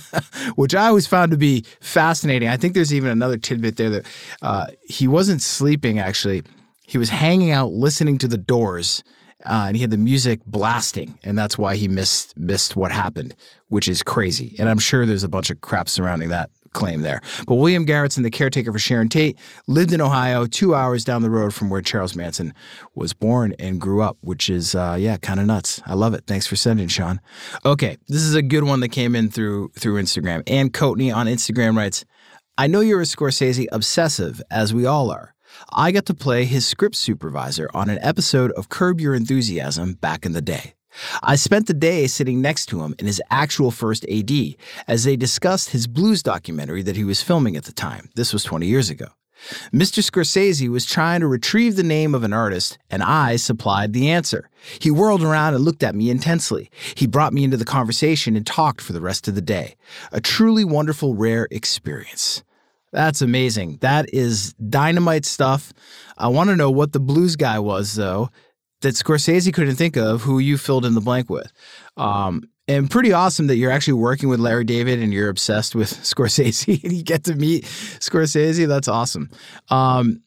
which 0.56 0.74
I 0.74 0.88
always 0.88 1.08
found 1.08 1.32
to 1.32 1.38
be 1.38 1.66
fascinating. 1.82 2.48
I 2.50 2.58
think 2.58 2.74
there's 2.74 2.94
even 2.94 3.12
another 3.12 3.38
tidbit 3.38 3.76
there 3.76 3.90
that 3.90 4.06
uh, 4.42 4.68
he 4.88 5.08
wasn't 5.08 5.42
sleeping. 5.42 6.00
Actually, 6.00 6.44
he 6.88 6.98
was 6.98 7.10
hanging 7.10 7.52
out, 7.52 7.72
listening 7.72 8.18
to 8.20 8.28
the 8.28 8.38
Doors. 8.38 9.04
Uh, 9.46 9.66
and 9.68 9.78
he 9.78 9.82
had 9.82 9.90
the 9.90 9.98
music 9.98 10.42
blasting, 10.46 11.18
and 11.24 11.38
that's 11.38 11.58
why 11.58 11.78
he 11.78 11.88
missed 11.88 12.38
missed 12.38 12.76
what 12.76 12.92
happened, 12.92 13.34
which 13.70 13.88
is 13.88 14.04
crazy. 14.04 14.54
And 14.60 14.68
I'm 14.68 14.80
sure 14.80 15.06
there's 15.06 15.24
a 15.24 15.30
bunch 15.30 15.50
of 15.50 15.62
crap 15.62 15.88
surrounding 15.88 16.28
that 16.28 16.50
claim 16.74 17.02
there. 17.02 17.22
But 17.48 17.56
William 17.56 17.86
Garretson, 17.86 18.24
the 18.24 18.32
caretaker 18.32 18.72
for 18.72 18.80
Sharon 18.80 19.10
Tate, 19.10 19.38
lived 19.68 19.94
in 19.94 20.02
Ohio, 20.02 20.46
two 20.46 20.76
hours 20.76 21.04
down 21.04 21.22
the 21.22 21.30
road 21.30 21.54
from 21.54 21.70
where 21.70 21.82
Charles 21.82 22.16
Manson 22.16 22.54
was 22.96 23.14
born 23.14 23.54
and 23.60 23.80
grew 23.80 24.02
up, 24.02 24.18
which 24.22 24.50
is, 24.50 24.76
uh, 24.76 24.98
yeah, 25.00 25.18
kind 25.18 25.40
of 25.40 25.46
nuts. 25.46 25.82
I 25.86 25.94
love 25.94 26.14
it. 26.14 26.26
Thanks 26.28 26.48
for 26.48 26.56
sending, 26.56 26.88
Sean. 26.88 27.20
Okay, 27.66 27.98
this 28.08 28.22
is 28.22 28.36
a 28.36 28.42
good 28.42 28.64
one 28.64 28.80
that 28.82 28.90
came 28.90 29.16
in 29.16 29.30
through 29.30 29.72
through 29.78 30.02
Instagram. 30.02 30.44
Ann 30.48 30.70
Coatney 30.70 31.14
on 31.16 31.28
Instagram 31.28 31.76
writes, 31.76 32.06
I 32.58 32.68
know 32.68 32.82
you're 32.82 33.02
a 33.02 33.06
Scorsese 33.06 33.68
obsessive, 33.72 34.42
as 34.52 34.74
we 34.74 34.86
all 34.86 35.12
are. 35.12 35.34
I 35.72 35.92
got 35.92 36.06
to 36.08 36.14
play 36.14 36.46
his 36.46 36.66
script 36.66 36.96
supervisor 36.96 37.70
on 37.74 37.90
an 37.90 38.00
episode 38.02 38.52
of 38.52 38.70
Curb 38.70 39.00
Your 39.00 39.16
Enthusiasm 39.16 39.94
back 39.94 40.26
in 40.26 40.34
the 40.34 40.42
day. 40.42 40.74
I 41.22 41.36
spent 41.36 41.68
the 41.68 41.74
day 41.74 42.08
sitting 42.08 42.42
next 42.42 42.68
to 42.68 42.82
him 42.82 42.96
in 43.00 43.06
his 43.06 43.22
actual 43.30 43.72
first 43.72 44.06
AD 44.10 44.32
as 44.88 45.04
they 45.04 45.16
discussed 45.16 45.72
his 45.72 45.88
blues 45.88 46.24
documentary 46.24 46.84
that 46.84 46.96
he 46.96 47.04
was 47.04 47.22
filming 47.22 47.56
at 47.56 47.66
the 47.66 47.72
time. 47.72 48.10
This 48.16 48.34
was 48.34 48.44
20 48.44 48.68
years 48.68 48.90
ago. 48.90 49.08
Mr. 49.74 50.04
Scorsese 50.04 50.70
was 50.70 50.86
trying 50.86 51.22
to 51.22 51.28
retrieve 51.28 51.76
the 51.76 51.84
name 51.84 52.14
of 52.14 52.24
an 52.24 52.34
artist, 52.34 52.78
and 52.90 53.02
I 53.02 53.38
supplied 53.38 53.94
the 53.94 54.10
answer. 54.10 54.50
He 54.80 54.92
whirled 54.92 55.24
around 55.24 55.54
and 55.54 55.64
looked 55.64 55.84
at 55.84 55.96
me 55.96 56.10
intensely. 56.10 56.70
He 56.96 57.08
brought 57.08 57.34
me 57.34 57.44
into 57.44 57.58
the 57.58 57.66
conversation 57.66 58.36
and 58.36 58.46
talked 58.46 58.82
for 58.82 58.94
the 58.94 59.02
rest 59.02 59.28
of 59.28 59.36
the 59.36 59.42
day. 59.42 59.76
A 60.12 60.20
truly 60.20 60.66
wonderful, 60.66 61.16
rare 61.16 61.48
experience. 61.52 62.44
That's 62.92 63.22
amazing. 63.22 63.78
That 63.82 64.14
is 64.14 64.54
dynamite 64.54 65.26
stuff. 65.26 65.74
I 66.18 66.28
want 66.28 66.50
to 66.50 66.56
know 66.56 66.72
what 66.72 66.92
the 66.92 67.00
blues 67.00 67.36
guy 67.36 67.60
was, 67.60 67.96
though 67.96 68.30
that 68.82 68.96
Scorsese 68.96 69.54
couldn't 69.54 69.76
think 69.76 69.98
of 69.98 70.22
who 70.22 70.40
you 70.40 70.58
filled 70.58 70.86
in 70.86 70.94
the 70.94 71.02
blank 71.02 71.30
with. 71.30 71.52
Um, 71.98 72.44
and 72.68 72.90
pretty 72.90 73.12
awesome 73.12 73.48
that 73.48 73.56
you're 73.56 73.72
actually 73.72 73.94
working 73.94 74.30
with 74.30 74.40
Larry 74.40 74.64
David 74.64 75.00
and 75.00 75.12
you're 75.12 75.30
obsessed 75.30 75.76
with 75.76 75.90
Scorsese 76.04 76.84
and 76.84 76.94
you 76.94 77.04
get 77.04 77.24
to 77.26 77.36
meet 77.36 77.64
Scorsese. 77.64 78.68
That's 78.68 78.88
awesome. 78.88 79.30
Um, 79.70 80.22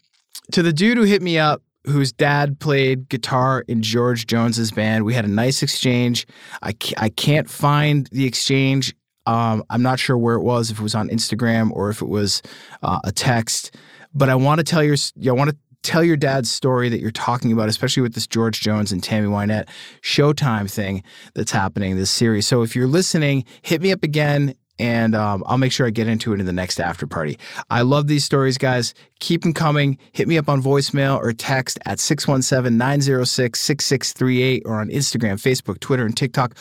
to 0.51 0.63
the 0.63 0.73
dude 0.73 0.99
who 0.99 1.05
hit 1.05 1.23
me 1.23 1.39
up, 1.39 1.63
whose 1.85 2.13
dad 2.13 2.61
played 2.61 3.09
guitar 3.09 3.65
in 3.67 3.83
George 3.83 4.27
Jones's 4.27 4.71
band, 4.71 5.05
we 5.05 5.15
had 5.15 5.25
a 5.25 5.29
nice 5.29 5.63
exchange. 5.63 6.27
I, 6.63 6.75
I 6.97 7.09
can't 7.09 7.49
find 7.49 8.09
the 8.13 8.27
exchange. 8.27 8.95
Um, 9.27 9.65
I'm 9.71 9.83
not 9.83 9.99
sure 9.99 10.19
where 10.19 10.35
it 10.35 10.43
was, 10.43 10.71
if 10.71 10.79
it 10.79 10.83
was 10.83 10.95
on 10.95 11.09
Instagram 11.09 11.71
or 11.73 11.91
if 11.91 12.03
it 12.03 12.09
was 12.09 12.43
uh, 12.83 13.01
a 13.05 13.13
text. 13.13 13.77
But 14.15 14.29
I 14.29 14.35
want 14.35 14.59
to 14.59 14.65
tell 14.65 14.83
your, 14.83 14.97
I 15.27 15.33
want 15.33 15.51
to 15.51 15.57
tell 15.83 16.03
your 16.05 16.17
dad's 16.17 16.51
story 16.51 16.89
that 16.89 17.01
you're 17.01 17.11
talking 17.11 17.53
about, 17.53 17.69
especially 17.69 18.03
with 18.03 18.15
this 18.15 18.27
George 18.27 18.61
Jones 18.61 18.93
and 18.93 19.03
Tammy 19.03 19.29
Wynette 19.29 19.69
Showtime 20.03 20.71
thing 20.71 21.03
that's 21.35 21.53
happening, 21.53 21.97
this 21.97 22.11
series. 22.11 22.47
So 22.47 22.63
if 22.63 22.75
you're 22.77 22.87
listening, 22.87 23.45
hit 23.63 23.83
me 23.83 23.93
up 23.93 24.03
again 24.03 24.55
and 24.79 25.15
um, 25.15 25.45
I'll 25.47 25.59
make 25.59 25.73
sure 25.73 25.87
I 25.87 25.91
get 25.91 26.09
into 26.09 26.33
it 26.33 26.41
in 26.41 26.47
the 26.47 26.53
next 26.53 26.81
after 26.81 27.07
party. 27.07 27.39
I 27.71 27.83
love 27.83 28.07
these 28.07 28.25
stories, 28.25 28.59
guys. 28.59 28.95
Keep 29.21 29.43
them 29.43 29.53
coming. 29.53 29.99
Hit 30.13 30.29
me 30.29 30.39
up 30.39 30.49
on 30.49 30.63
voicemail 30.63 31.19
or 31.19 31.33
text 31.33 31.79
at 31.85 32.01
617 32.01 32.77
906 32.77 33.61
6638 33.61 34.63
or 34.65 34.81
on 34.81 34.89
Instagram, 34.89 35.35
Facebook, 35.35 35.79
Twitter, 35.81 36.05
and 36.05 36.17
TikTok 36.17 36.57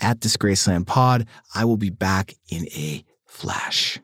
at 0.00 0.20
Disgraceland 0.20 0.86
Pod. 0.86 1.26
I 1.54 1.64
will 1.64 1.76
be 1.76 1.90
back 1.90 2.34
in 2.50 2.66
a 2.74 3.04
flash. 3.26 4.00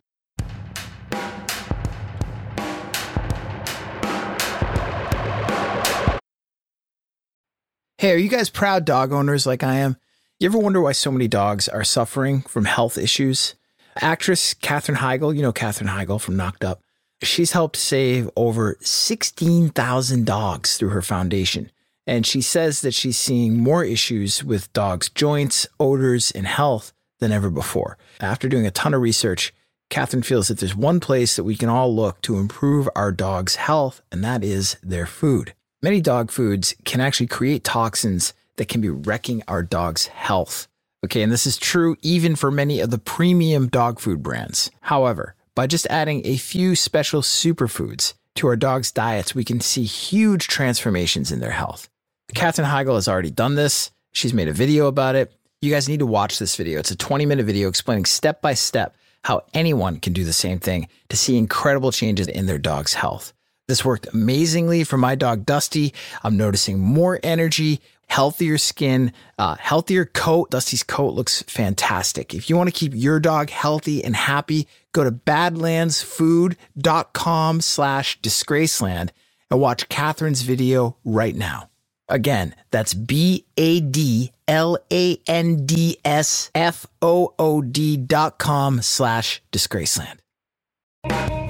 Hey, 8.01 8.13
are 8.13 8.17
you 8.17 8.29
guys 8.29 8.49
proud 8.49 8.85
dog 8.85 9.13
owners 9.13 9.45
like 9.45 9.65
I 9.65 9.79
am? 9.79 9.97
You 10.39 10.49
ever 10.49 10.57
wonder 10.57 10.81
why 10.81 10.93
so 10.93 11.11
many 11.11 11.27
dogs 11.27 11.67
are 11.67 11.83
suffering 11.83 12.43
from 12.43 12.65
health 12.65 12.97
issues? 12.97 13.57
Actress 13.97 14.55
Katherine 14.55 14.99
Heigl, 14.99 15.35
you 15.35 15.43
know 15.43 15.51
Katherine 15.51 15.91
Heigl 15.91 16.21
from 16.21 16.37
Knocked 16.37 16.63
Up, 16.63 16.81
she's 17.25 17.51
helped 17.51 17.75
save 17.75 18.31
over 18.37 18.79
16,000 18.83 20.25
dogs 20.25 20.77
through 20.77 20.91
her 20.91 21.03
foundation. 21.03 21.73
And 22.07 22.25
she 22.25 22.41
says 22.41 22.83
that 22.83 22.95
she's 22.95 23.19
seeing 23.19 23.57
more 23.57 23.83
issues 23.85 24.45
with 24.45 24.73
dogs' 24.73 25.09
joints, 25.09 25.67
odors, 25.81 26.31
and 26.31 26.47
health 26.47 26.93
than 27.19 27.33
ever 27.33 27.51
before. 27.51 27.99
After 28.21 28.49
doing 28.49 28.65
a 28.65 28.71
ton 28.71 28.95
of 28.95 29.01
research, 29.03 29.53
Katherine 29.91 30.23
feels 30.23 30.47
that 30.47 30.61
there's 30.61 30.77
one 30.77 31.01
place 31.01 31.35
that 31.35 31.43
we 31.43 31.57
can 31.57 31.69
all 31.69 31.93
look 31.93 32.21
to 32.21 32.39
improve 32.39 32.89
our 32.95 33.11
dog's 33.11 33.57
health, 33.57 34.03
and 34.13 34.23
that 34.23 34.45
is 34.45 34.77
their 34.85 35.05
food. 35.05 35.53
Many 35.81 36.01
dog 36.01 36.33
foods 36.33 36.75
can 36.85 37.01
actually 37.01 37.29
create 37.29 37.63
toxins 37.63 38.35
that 38.57 38.67
can 38.67 38.81
be 38.81 38.89
wrecking 38.91 39.45
our 39.47 39.63
dog's 39.63 40.09
health. 40.09 40.67
Okay, 41.05 41.23
and 41.23 41.31
this 41.31 41.47
is 41.47 41.57
true 41.57 41.97
even 42.03 42.35
for 42.35 42.51
many 42.51 42.81
of 42.81 42.91
the 42.91 42.99
premium 42.99 43.69
dog 43.69 44.01
food 44.01 44.21
brands. 44.21 44.73
However, 44.81 45.37
by 45.55 45.69
just 45.69 45.87
adding 45.87 46.23
a 46.25 46.37
few 46.37 46.75
special 46.75 47.23
superfoods 47.23 48.15
to 48.35 48.49
our 48.49 48.57
dog's 48.57 48.91
diets, 48.91 49.37
we 49.37 49.45
can 49.45 49.61
see 49.61 49.85
huge 49.85 50.49
transformations 50.49 51.31
in 51.31 51.39
their 51.39 51.53
health. 51.53 51.89
Katherine 52.35 52.67
Heigl 52.67 52.97
has 52.97 53.07
already 53.07 53.31
done 53.31 53.55
this. 53.55 53.93
She's 54.11 54.35
made 54.35 54.49
a 54.49 54.53
video 54.53 54.89
about 54.89 55.15
it. 55.15 55.33
You 55.63 55.71
guys 55.71 55.89
need 55.89 56.01
to 56.01 56.07
watch 56.07 56.41
this 56.41 56.57
video. 56.57 56.81
It's 56.81 56.91
a 56.91 56.97
20 56.97 57.25
minute 57.25 57.47
video 57.47 57.69
explaining 57.69 58.07
step 58.07 58.43
by 58.43 58.55
step 58.55 58.97
how 59.23 59.45
anyone 59.55 60.01
can 60.01 60.13
do 60.13 60.25
the 60.25 60.33
same 60.33 60.59
thing 60.59 60.89
to 61.09 61.17
see 61.17 61.39
incredible 61.39 61.93
changes 61.93 62.27
in 62.27 62.47
their 62.47 62.59
dog's 62.59 62.95
health. 62.95 63.33
This 63.69 63.85
worked 63.85 64.09
amazingly 64.15 64.83
for 64.83 64.97
my 64.97 65.15
dog 65.15 65.45
Dusty. 65.45 65.93
I'm 66.25 66.39
noticing 66.39 66.81
more 66.81 67.21
energy, 67.23 67.83
healthier 68.07 68.57
skin, 68.57 69.13
uh, 69.39 69.57
healthier 69.57 70.07
coat. 70.07 70.51
Dusty's 70.51 70.83
coat 70.83 71.13
looks 71.13 71.43
fantastic. 71.43 72.33
If 72.33 72.49
you 72.49 72.57
want 72.57 72.69
to 72.69 72.75
keep 72.75 72.95
your 72.95 73.21
dog 73.21 73.51
healthy 73.51 74.03
and 74.03 74.17
happy, 74.17 74.67
go 74.93 75.05
to 75.05 75.13
badlandsfood.com 75.13 77.61
slash 77.61 78.19
disgraceland 78.21 79.11
and 79.51 79.61
watch 79.61 79.91
Katherine's 79.91 80.41
video 80.41 80.97
right 81.05 81.37
now. 81.37 81.69
Again, 82.09 82.55
that's 82.71 82.95
B 82.95 83.45
A 83.59 83.81
D 83.81 84.33
L 84.47 84.79
A 84.91 85.21
N 85.27 85.67
D 85.67 85.99
S 86.07 86.51
F 86.55 86.87
O 87.03 87.35
O 87.39 87.61
D 87.61 87.99
dot 87.99 88.39
com 88.39 88.81
slash 88.81 89.43
disgraceland. 89.53 90.21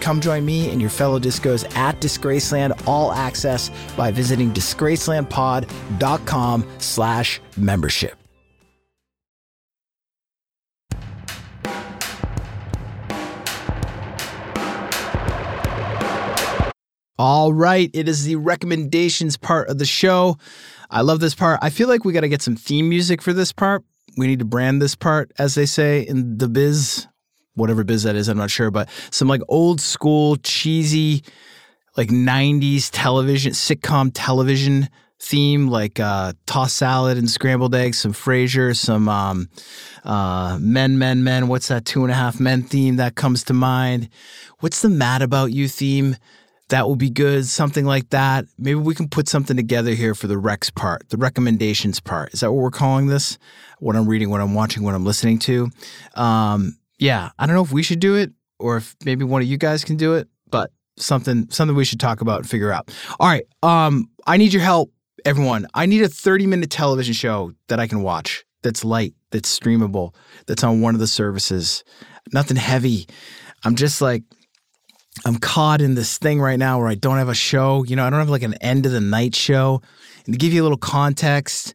Come 0.00 0.20
join 0.20 0.44
me 0.44 0.68
and 0.70 0.80
your 0.80 0.90
fellow 0.90 1.20
disgos 1.20 1.64
at 1.76 2.00
Disgraceland 2.00 2.82
All 2.86 3.12
Access 3.12 3.70
by 3.96 4.10
visiting 4.10 4.52
disgracelandpod.com 4.52 6.66
slash 6.78 7.40
membership. 7.56 8.16
All 17.22 17.52
right, 17.52 17.90
it 17.92 18.08
is 18.08 18.24
the 18.24 18.36
recommendations 18.36 19.36
part 19.36 19.68
of 19.68 19.76
the 19.76 19.84
show. 19.84 20.38
I 20.88 21.02
love 21.02 21.20
this 21.20 21.34
part. 21.34 21.58
I 21.60 21.68
feel 21.68 21.86
like 21.86 22.02
we 22.02 22.14
got 22.14 22.22
to 22.22 22.30
get 22.30 22.40
some 22.40 22.56
theme 22.56 22.88
music 22.88 23.20
for 23.20 23.34
this 23.34 23.52
part. 23.52 23.84
We 24.16 24.26
need 24.26 24.38
to 24.38 24.46
brand 24.46 24.80
this 24.80 24.94
part, 24.94 25.30
as 25.38 25.54
they 25.54 25.66
say 25.66 26.00
in 26.00 26.38
the 26.38 26.48
biz, 26.48 27.06
whatever 27.60 27.84
biz 27.84 28.02
that 28.02 28.16
is, 28.16 28.28
I'm 28.28 28.38
not 28.38 28.50
sure, 28.50 28.70
but 28.70 28.88
some 29.10 29.28
like 29.28 29.42
old 29.48 29.80
school, 29.80 30.36
cheesy, 30.36 31.22
like 31.96 32.08
90s 32.08 32.90
television, 32.92 33.52
sitcom 33.52 34.10
television 34.14 34.88
theme, 35.20 35.68
like 35.68 36.00
uh, 36.00 36.32
salad 36.66 37.18
and 37.18 37.30
scrambled 37.30 37.74
eggs, 37.74 37.98
some 37.98 38.12
Frasier, 38.12 38.76
some 38.76 39.08
um, 39.08 39.48
uh, 40.04 40.58
men, 40.60 40.98
men, 40.98 41.22
men. 41.22 41.48
What's 41.48 41.68
that 41.68 41.84
two 41.84 42.02
and 42.02 42.10
a 42.10 42.14
half 42.14 42.40
men 42.40 42.62
theme 42.62 42.96
that 42.96 43.14
comes 43.14 43.44
to 43.44 43.54
mind? 43.54 44.08
What's 44.60 44.82
the 44.82 44.88
Mad 44.88 45.22
About 45.22 45.52
You 45.52 45.68
theme? 45.68 46.16
That 46.68 46.86
will 46.86 46.96
be 46.96 47.10
good. 47.10 47.46
Something 47.46 47.84
like 47.84 48.10
that. 48.10 48.46
Maybe 48.56 48.76
we 48.76 48.94
can 48.94 49.08
put 49.08 49.28
something 49.28 49.56
together 49.56 49.90
here 49.92 50.14
for 50.14 50.28
the 50.28 50.38
Rex 50.38 50.70
part, 50.70 51.08
the 51.08 51.16
recommendations 51.16 51.98
part. 51.98 52.32
Is 52.32 52.40
that 52.40 52.52
what 52.52 52.62
we're 52.62 52.70
calling 52.70 53.08
this? 53.08 53.38
What 53.80 53.96
I'm 53.96 54.06
reading, 54.06 54.30
what 54.30 54.40
I'm 54.40 54.54
watching, 54.54 54.84
what 54.84 54.94
I'm 54.94 55.04
listening 55.04 55.40
to. 55.40 55.70
Um, 56.14 56.76
yeah, 57.00 57.30
I 57.38 57.46
don't 57.46 57.56
know 57.56 57.62
if 57.62 57.72
we 57.72 57.82
should 57.82 58.00
do 58.00 58.14
it 58.14 58.32
or 58.58 58.76
if 58.76 58.94
maybe 59.04 59.24
one 59.24 59.42
of 59.42 59.48
you 59.48 59.56
guys 59.56 59.84
can 59.84 59.96
do 59.96 60.14
it, 60.14 60.28
but 60.50 60.70
something 60.96 61.48
something 61.50 61.76
we 61.76 61.84
should 61.84 61.98
talk 61.98 62.20
about 62.20 62.40
and 62.40 62.48
figure 62.48 62.70
out. 62.70 62.94
All 63.18 63.28
right, 63.28 63.44
um, 63.62 64.10
I 64.26 64.36
need 64.36 64.52
your 64.52 64.62
help, 64.62 64.92
everyone. 65.24 65.66
I 65.74 65.86
need 65.86 66.02
a 66.02 66.08
30 66.08 66.46
minute 66.46 66.70
television 66.70 67.14
show 67.14 67.52
that 67.68 67.80
I 67.80 67.86
can 67.86 68.02
watch. 68.02 68.44
That's 68.62 68.84
light, 68.84 69.14
that's 69.30 69.58
streamable, 69.58 70.14
that's 70.46 70.62
on 70.62 70.82
one 70.82 70.94
of 70.94 71.00
the 71.00 71.06
services. 71.06 71.82
Nothing 72.32 72.58
heavy. 72.58 73.08
I'm 73.64 73.74
just 73.74 74.00
like 74.00 74.22
I'm 75.24 75.36
caught 75.36 75.80
in 75.80 75.94
this 75.94 76.18
thing 76.18 76.40
right 76.40 76.58
now 76.58 76.78
where 76.78 76.88
I 76.88 76.94
don't 76.94 77.16
have 77.16 77.28
a 77.28 77.34
show. 77.34 77.84
You 77.84 77.96
know, 77.96 78.04
I 78.04 78.10
don't 78.10 78.20
have 78.20 78.30
like 78.30 78.42
an 78.42 78.54
end 78.54 78.86
of 78.86 78.92
the 78.92 79.00
night 79.00 79.34
show. 79.34 79.82
And 80.24 80.34
to 80.34 80.38
give 80.38 80.52
you 80.52 80.62
a 80.62 80.64
little 80.64 80.78
context, 80.78 81.74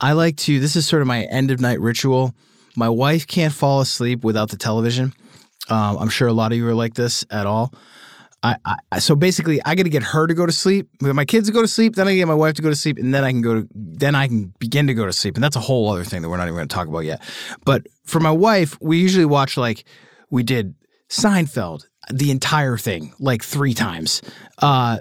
I 0.00 0.12
like 0.12 0.36
to, 0.38 0.58
this 0.58 0.74
is 0.76 0.86
sort 0.86 1.02
of 1.02 1.08
my 1.08 1.22
end 1.24 1.50
of 1.50 1.60
night 1.60 1.80
ritual. 1.80 2.34
My 2.76 2.88
wife 2.88 3.26
can't 3.26 3.52
fall 3.52 3.80
asleep 3.80 4.24
without 4.24 4.50
the 4.50 4.56
television. 4.56 5.12
Um, 5.68 5.96
I'm 5.98 6.08
sure 6.08 6.28
a 6.28 6.32
lot 6.32 6.52
of 6.52 6.58
you 6.58 6.66
are 6.68 6.74
like 6.74 6.94
this 6.94 7.24
at 7.30 7.46
all. 7.46 7.72
I, 8.42 8.56
I 8.90 8.98
so 8.98 9.16
basically 9.16 9.60
I 9.64 9.74
got 9.74 9.84
to 9.84 9.88
get 9.88 10.02
her 10.02 10.26
to 10.26 10.34
go 10.34 10.44
to 10.44 10.52
sleep, 10.52 10.88
my 11.00 11.24
kids 11.24 11.48
to 11.48 11.52
go 11.52 11.62
to 11.62 11.68
sleep, 11.68 11.94
then 11.94 12.06
I 12.06 12.14
get 12.14 12.28
my 12.28 12.34
wife 12.34 12.54
to 12.54 12.62
go 12.62 12.68
to 12.68 12.76
sleep, 12.76 12.98
and 12.98 13.14
then 13.14 13.24
I 13.24 13.32
can 13.32 13.40
go 13.40 13.62
to 13.62 13.68
then 13.74 14.14
I 14.14 14.28
can 14.28 14.52
begin 14.58 14.86
to 14.88 14.94
go 14.94 15.06
to 15.06 15.12
sleep, 15.14 15.36
and 15.36 15.42
that's 15.42 15.56
a 15.56 15.60
whole 15.60 15.90
other 15.90 16.04
thing 16.04 16.20
that 16.20 16.28
we're 16.28 16.36
not 16.36 16.44
even 16.44 16.56
going 16.56 16.68
to 16.68 16.74
talk 16.74 16.86
about 16.86 17.00
yet. 17.06 17.22
But 17.64 17.86
for 18.04 18.20
my 18.20 18.30
wife, 18.30 18.76
we 18.82 18.98
usually 18.98 19.24
watch 19.24 19.56
like 19.56 19.84
we 20.28 20.42
did 20.42 20.74
Seinfeld, 21.08 21.86
the 22.12 22.30
entire 22.30 22.76
thing, 22.76 23.14
like 23.18 23.42
three 23.42 23.72
times. 23.72 24.20
Uh, 24.58 24.98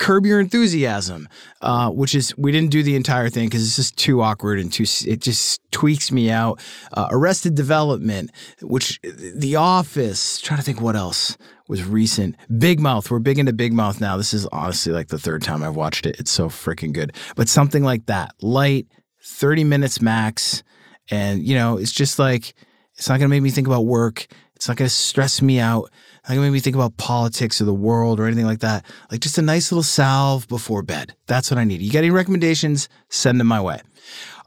Curb 0.00 0.24
Your 0.24 0.40
Enthusiasm, 0.40 1.28
uh, 1.60 1.90
which 1.90 2.14
is 2.14 2.34
we 2.38 2.50
didn't 2.50 2.70
do 2.70 2.82
the 2.82 2.96
entire 2.96 3.28
thing 3.28 3.48
because 3.48 3.62
it's 3.62 3.76
just 3.76 3.98
too 3.98 4.22
awkward 4.22 4.58
and 4.58 4.72
too 4.72 4.84
it 5.06 5.20
just 5.20 5.60
tweaks 5.70 6.10
me 6.10 6.30
out. 6.30 6.58
Uh, 6.90 7.08
Arrested 7.10 7.54
Development, 7.54 8.30
which 8.62 8.98
The 9.02 9.56
Office. 9.56 10.40
Trying 10.40 10.58
to 10.58 10.64
think 10.64 10.80
what 10.80 10.96
else 10.96 11.36
was 11.68 11.84
recent. 11.84 12.36
Big 12.58 12.80
Mouth. 12.80 13.10
We're 13.10 13.18
big 13.18 13.38
into 13.38 13.52
Big 13.52 13.74
Mouth 13.74 14.00
now. 14.00 14.16
This 14.16 14.32
is 14.32 14.46
honestly 14.46 14.90
like 14.90 15.08
the 15.08 15.18
third 15.18 15.42
time 15.42 15.62
I've 15.62 15.76
watched 15.76 16.06
it. 16.06 16.18
It's 16.18 16.30
so 16.30 16.48
freaking 16.48 16.94
good. 16.94 17.14
But 17.36 17.50
something 17.50 17.84
like 17.84 18.06
that, 18.06 18.34
light, 18.40 18.86
thirty 19.22 19.64
minutes 19.64 20.00
max, 20.00 20.62
and 21.10 21.46
you 21.46 21.54
know 21.54 21.76
it's 21.76 21.92
just 21.92 22.18
like 22.18 22.54
it's 22.96 23.08
not 23.10 23.18
gonna 23.18 23.28
make 23.28 23.42
me 23.42 23.50
think 23.50 23.66
about 23.66 23.84
work. 23.84 24.26
It's 24.60 24.68
not 24.68 24.76
gonna 24.76 24.90
stress 24.90 25.42
me 25.42 25.58
out 25.58 25.90
not 26.30 26.36
gonna 26.36 26.46
make 26.46 26.52
me 26.52 26.60
think 26.60 26.76
about 26.76 26.96
politics 26.96 27.60
or 27.60 27.64
the 27.64 27.74
world 27.74 28.20
or 28.20 28.26
anything 28.26 28.46
like 28.46 28.60
that. 28.60 28.84
Like 29.10 29.20
just 29.20 29.36
a 29.36 29.42
nice 29.42 29.72
little 29.72 29.82
salve 29.82 30.46
before 30.46 30.82
bed. 30.82 31.14
That's 31.26 31.50
what 31.50 31.58
I 31.58 31.64
need. 31.64 31.80
You 31.80 31.90
got 31.90 32.00
any 32.00 32.10
recommendations? 32.10 32.88
Send 33.08 33.40
them 33.40 33.48
my 33.48 33.60
way. 33.60 33.80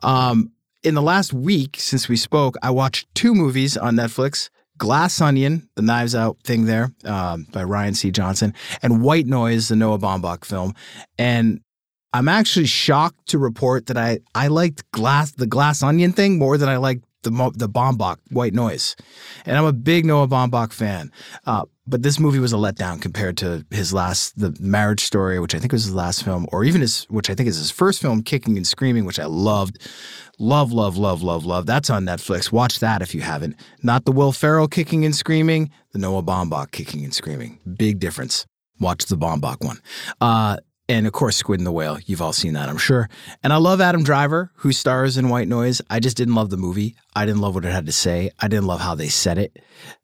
Um, 0.02 0.52
in 0.82 0.96
the 0.96 1.02
last 1.02 1.34
week 1.34 1.76
since 1.78 2.08
we 2.08 2.16
spoke, 2.16 2.56
I 2.64 2.70
watched 2.72 3.14
two 3.16 3.36
movies 3.36 3.76
on 3.76 3.96
Netflix. 3.96 4.50
Glass 4.78 5.22
Onion, 5.22 5.70
the 5.76 5.82
Knives 5.84 6.16
Out 6.16 6.38
thing 6.44 6.66
there 6.66 6.92
um, 7.06 7.46
by 7.52 7.64
Rian 7.64 7.96
C. 7.96 8.10
Johnson, 8.10 8.56
and 8.82 9.04
White 9.04 9.28
Noise, 9.28 9.68
the 9.68 9.76
Noah 9.76 10.00
Baumbach 10.00 10.44
film. 10.44 10.74
And 11.18 11.62
I'm 12.12 12.28
actually 12.28 12.66
shocked 12.66 13.28
to 13.28 13.38
report 13.38 13.86
that 13.88 13.98
I 13.98 14.20
I 14.34 14.48
liked 14.48 14.90
Glass 14.92 15.32
the 15.32 15.48
Glass 15.48 15.84
Onion 15.84 16.12
thing 16.12 16.40
more 16.40 16.58
than 16.58 16.70
I 16.70 16.78
liked 16.78 17.04
the 17.24 17.52
the 17.56 17.70
Baumbach 17.70 18.18
White 18.30 18.54
Noise, 18.54 18.96
and 19.46 19.58
I'm 19.58 19.66
a 19.66 19.74
big 19.74 20.06
Noah 20.06 20.28
Baumbach 20.28 20.72
fan. 20.74 21.12
Uh, 21.46 21.66
but 21.86 22.02
this 22.02 22.20
movie 22.20 22.40
was 22.40 22.54
a 22.54 22.58
letdown 22.58 23.02
compared 23.02 23.36
to 23.38 23.66
his 23.70 23.94
last, 23.94 24.40
The 24.40 24.56
Marriage 24.60 25.02
Story, 25.02 25.40
which 25.40 25.54
I 25.54 25.60
think 25.60 25.74
was 25.74 25.84
his 25.84 25.94
last 25.94 26.24
film, 26.24 26.48
or 26.52 26.64
even 26.64 26.80
his, 26.80 27.04
which 27.06 27.30
I 27.30 27.36
think 27.36 27.50
is 27.50 27.58
his 27.58 27.72
first 27.72 28.02
film, 28.02 28.24
Kicking 28.24 28.56
and 28.56 28.66
Screaming, 28.66 29.04
which 29.04 29.20
I 29.20 29.26
loved, 29.26 29.80
love, 30.40 30.72
love, 30.72 30.96
love, 30.96 31.22
love, 31.22 31.46
love. 31.46 31.66
That's 31.66 31.90
on 31.90 32.06
Netflix. 32.06 32.54
Watch 32.54 32.80
that 32.80 33.02
if 33.02 33.14
you 33.14 33.20
haven't. 33.22 33.58
Not 33.82 34.06
the 34.06 34.14
Will 34.14 34.32
Ferrell 34.32 34.70
Kicking 34.70 35.04
and 35.04 35.16
Screaming, 35.16 35.72
the 35.92 36.00
Noah 36.00 36.24
Baumbach 36.24 36.72
Kicking 36.72 37.04
and 37.04 37.14
Screaming. 37.14 37.60
Big 37.76 38.00
difference. 38.00 38.46
Watch 38.80 39.06
the 39.06 39.18
Baumbach 39.18 39.64
one. 39.64 39.82
Uh, 40.22 40.58
and 40.90 41.08
of 41.08 41.14
course, 41.14 41.38
Squid 41.38 41.62
and 41.62 41.68
the 41.68 41.72
Whale. 41.72 41.98
You've 42.06 42.22
all 42.22 42.34
seen 42.34 42.54
that, 42.54 42.68
I'm 42.68 42.78
sure. 42.78 43.10
And 43.42 43.54
I 43.54 43.56
love 43.56 43.80
Adam 43.80 44.04
Driver, 44.04 44.52
who 44.56 44.74
stars 44.74 45.18
in 45.18 45.30
White 45.30 45.48
Noise. 45.48 45.82
I 45.90 46.02
just 46.02 46.18
didn't 46.18 46.36
love 46.36 46.50
the 46.50 46.58
movie. 46.58 46.96
I 47.16 47.26
didn't 47.26 47.40
love 47.40 47.56
what 47.56 47.64
it 47.64 47.72
had 47.72 47.86
to 47.86 47.94
say. 47.94 48.32
I 48.40 48.50
didn't 48.50 48.66
love 48.66 48.82
how 48.82 48.94
they 48.94 49.08
said 49.08 49.38
it. 49.38 49.58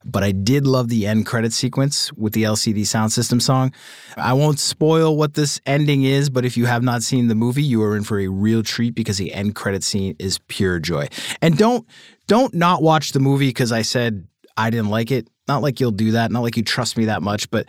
But 0.05 0.23
I 0.23 0.31
did 0.31 0.65
love 0.65 0.87
the 0.87 1.05
end 1.05 1.25
credit 1.25 1.51
sequence 1.51 2.13
with 2.13 2.31
the 2.31 2.43
LCD 2.43 2.81
Soundsystem 2.81 3.41
song. 3.41 3.73
I 4.15 4.31
won't 4.31 4.59
spoil 4.59 5.17
what 5.17 5.33
this 5.33 5.59
ending 5.65 6.03
is, 6.03 6.29
but 6.29 6.45
if 6.45 6.55
you 6.55 6.65
have 6.65 6.83
not 6.83 7.03
seen 7.03 7.27
the 7.27 7.35
movie, 7.35 7.63
you 7.63 7.83
are 7.83 7.97
in 7.97 8.03
for 8.03 8.19
a 8.19 8.27
real 8.27 8.63
treat 8.63 8.95
because 8.95 9.17
the 9.17 9.33
end 9.33 9.55
credit 9.55 9.83
scene 9.83 10.15
is 10.17 10.39
pure 10.47 10.79
joy. 10.79 11.07
And 11.41 11.57
don't 11.57 11.85
don't 12.27 12.53
not 12.53 12.81
watch 12.81 13.11
the 13.11 13.19
movie 13.19 13.49
because 13.49 13.73
I 13.73 13.81
said 13.81 14.27
I 14.55 14.69
didn't 14.69 14.89
like 14.89 15.11
it. 15.11 15.27
Not 15.49 15.63
like 15.63 15.79
you'll 15.79 15.91
do 15.91 16.11
that. 16.11 16.31
Not 16.31 16.41
like 16.41 16.55
you 16.55 16.63
trust 16.63 16.95
me 16.95 17.05
that 17.05 17.23
much. 17.23 17.49
But 17.49 17.65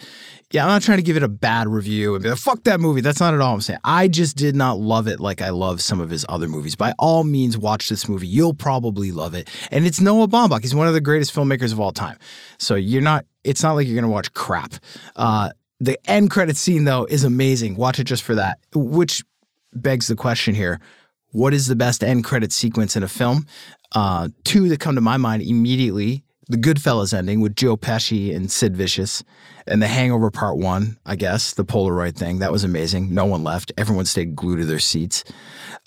yeah, 0.51 0.65
I'm 0.65 0.69
not 0.69 0.83
trying 0.83 0.99
to 0.99 1.03
give 1.03 1.17
it 1.17 1.23
a 1.23 1.29
bad 1.29 1.67
review 1.67 2.15
and 2.15 2.23
be 2.23 2.29
like, 2.29 2.39
fuck 2.39 2.63
that 2.65 2.79
movie. 2.79 3.01
That's 3.01 3.21
not 3.21 3.33
at 3.33 3.41
all 3.41 3.55
I'm 3.55 3.63
saying. 3.63 3.81
I 3.83 4.07
just 4.07 4.37
did 4.37 4.55
not 4.55 4.79
love 4.79 5.09
it 5.09 5.19
like 5.19 5.41
I 5.41 5.49
love 5.49 5.81
some 5.81 5.99
of 5.99 6.11
his 6.11 6.27
other 6.29 6.47
movies. 6.47 6.77
By 6.77 6.93
all 6.99 7.25
means, 7.25 7.57
watch 7.57 7.89
this 7.89 8.07
movie. 8.07 8.29
You'll 8.29 8.53
probably 8.53 9.13
love 9.13 9.35
it. 9.35 9.49
And 9.71 9.87
it's 9.87 9.99
Noah 9.99 10.29
Baumbach. 10.29 10.61
He's 10.61 10.75
one 10.75 10.89
of 10.89 10.95
the 10.95 11.01
greatest 11.01 11.35
filmmakers 11.35 11.73
of 11.73 11.81
all 11.81 11.91
time. 11.91 12.19
So 12.59 12.75
you're 12.75 13.01
not, 13.01 13.25
it's 13.45 13.63
not 13.63 13.73
like 13.73 13.87
you're 13.87 13.97
going 13.97 14.05
to 14.05 14.11
watch 14.11 14.33
crap. 14.35 14.75
Uh, 15.17 15.51
the 15.81 15.99
end 16.05 16.31
credit 16.31 16.59
scene, 16.59 16.85
though, 16.85 17.07
is 17.07 17.25
amazing. 17.25 17.77
Watch 17.77 17.99
it 17.99 18.05
just 18.05 18.23
for 18.23 18.35
that, 18.35 18.59
which 18.75 19.25
begs 19.73 20.07
the 20.07 20.17
question 20.17 20.55
here 20.55 20.81
what 21.33 21.55
is 21.55 21.67
the 21.67 21.77
best 21.77 22.03
end 22.03 22.25
credit 22.25 22.53
sequence 22.53 22.97
in 22.97 23.03
a 23.03 23.09
film? 23.09 23.47
Uh, 23.93 24.29
two 24.45 24.69
that 24.69 24.81
come 24.81 24.97
to 24.97 25.01
my 25.01 25.17
mind 25.17 25.43
immediately 25.43 26.25
the 26.51 26.57
Goodfellas 26.57 27.15
ending 27.15 27.41
with 27.41 27.55
Joe 27.55 27.77
Pesci 27.77 28.35
and 28.35 28.51
Sid 28.51 28.77
Vicious, 28.77 29.23
and 29.67 29.81
The 29.81 29.87
Hangover 29.87 30.31
Part 30.31 30.59
One, 30.59 30.99
I 31.07 31.17
guess 31.17 31.55
the 31.55 31.65
Polaroid 31.65 32.17
thing 32.17 32.41
that 32.41 32.51
was 32.51 32.65
amazing. 32.65 33.15
No 33.15 33.25
one 33.25 33.45
left; 33.45 33.73
everyone 33.79 34.05
stayed 34.05 34.35
glued 34.35 34.59
to 34.59 34.65
their 34.65 34.79
seats. 34.79 35.25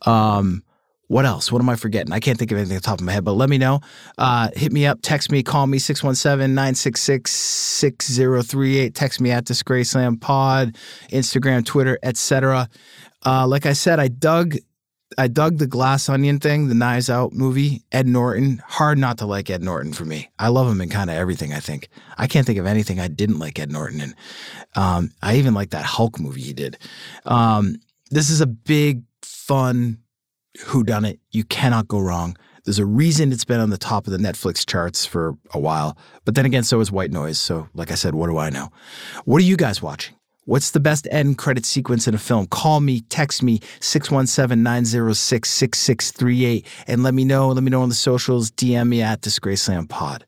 Um, 0.05 0.63
what 1.07 1.25
else? 1.25 1.51
What 1.51 1.61
am 1.61 1.69
I 1.69 1.75
forgetting? 1.75 2.13
I 2.13 2.19
can't 2.19 2.39
think 2.39 2.51
of 2.51 2.57
anything 2.57 2.77
off 2.77 2.81
the 2.81 2.87
top 2.87 2.99
of 2.99 3.05
my 3.05 3.11
head, 3.11 3.25
but 3.25 3.33
let 3.33 3.49
me 3.49 3.57
know. 3.57 3.81
Uh, 4.17 4.49
hit 4.55 4.71
me 4.71 4.85
up, 4.85 4.99
text 5.01 5.31
me, 5.31 5.43
call 5.43 5.67
me 5.67 5.77
617 5.77 6.55
966 6.55 7.29
6038. 7.29 8.95
Text 8.95 9.19
me 9.19 9.31
at 9.31 9.45
Disgraceland 9.45 10.21
Pod, 10.21 10.75
Instagram, 11.09 11.65
Twitter, 11.65 11.99
etc. 12.03 12.69
Uh, 13.25 13.45
like 13.45 13.65
I 13.65 13.73
said, 13.73 13.99
I 13.99 14.07
dug 14.07 14.55
I 15.17 15.27
dug 15.27 15.57
the 15.57 15.67
Glass 15.67 16.09
Onion 16.09 16.39
thing, 16.39 16.67
the 16.67 16.75
Knives 16.75 17.09
Out 17.09 17.33
movie. 17.33 17.83
Ed 17.91 18.07
Norton, 18.07 18.61
hard 18.67 18.97
not 18.97 19.17
to 19.19 19.25
like 19.25 19.49
Ed 19.49 19.63
Norton 19.63 19.93
for 19.93 20.05
me. 20.05 20.29
I 20.39 20.49
love 20.49 20.67
him 20.67 20.81
in 20.81 20.89
kind 20.89 21.09
of 21.09 21.15
everything. 21.15 21.53
I 21.53 21.59
think 21.59 21.89
I 22.17 22.27
can't 22.27 22.45
think 22.45 22.59
of 22.59 22.65
anything 22.65 22.99
I 22.99 23.07
didn't 23.07 23.39
like 23.39 23.59
Ed 23.59 23.71
Norton 23.71 24.01
in. 24.01 24.15
Um, 24.75 25.11
I 25.21 25.35
even 25.35 25.53
like 25.53 25.71
that 25.71 25.85
Hulk 25.85 26.19
movie 26.19 26.41
he 26.41 26.53
did. 26.53 26.77
Um, 27.25 27.77
this 28.11 28.29
is 28.29 28.41
a 28.41 28.47
big, 28.47 29.03
fun 29.21 29.99
who 30.65 30.83
done 30.83 31.05
it. 31.05 31.19
You 31.31 31.43
cannot 31.43 31.87
go 31.87 31.99
wrong. 31.99 32.37
There's 32.65 32.79
a 32.79 32.85
reason 32.85 33.31
it's 33.31 33.43
been 33.43 33.59
on 33.59 33.71
the 33.71 33.77
top 33.77 34.07
of 34.07 34.13
the 34.13 34.19
Netflix 34.19 34.65
charts 34.65 35.05
for 35.05 35.35
a 35.53 35.59
while. 35.59 35.97
But 36.23 36.35
then 36.35 36.45
again, 36.45 36.63
so 36.63 36.79
is 36.79 36.91
White 36.91 37.11
Noise. 37.11 37.37
So, 37.37 37.67
like 37.73 37.91
I 37.91 37.95
said, 37.95 38.15
what 38.15 38.27
do 38.27 38.37
I 38.37 38.49
know? 38.49 38.69
What 39.25 39.41
are 39.41 39.45
you 39.45 39.57
guys 39.57 39.81
watching? 39.81 40.15
What's 40.45 40.71
the 40.71 40.81
best 40.81 41.07
end 41.09 41.37
credit 41.37 41.65
sequence 41.65 42.05
in 42.05 42.13
a 42.13 42.17
film? 42.17 42.47
Call 42.47 42.81
me, 42.81 42.99
text 43.01 43.41
me, 43.41 43.61
617 43.79 44.61
906 44.61 45.49
6638, 45.49 46.67
and 46.87 47.01
let 47.01 47.13
me 47.13 47.23
know. 47.23 47.47
Let 47.49 47.63
me 47.63 47.71
know 47.71 47.81
on 47.81 47.89
the 47.89 47.95
socials. 47.95 48.51
DM 48.51 48.89
me 48.89 49.01
at 49.01 49.21
Disgraceland 49.21 49.87
Pod. 49.87 50.25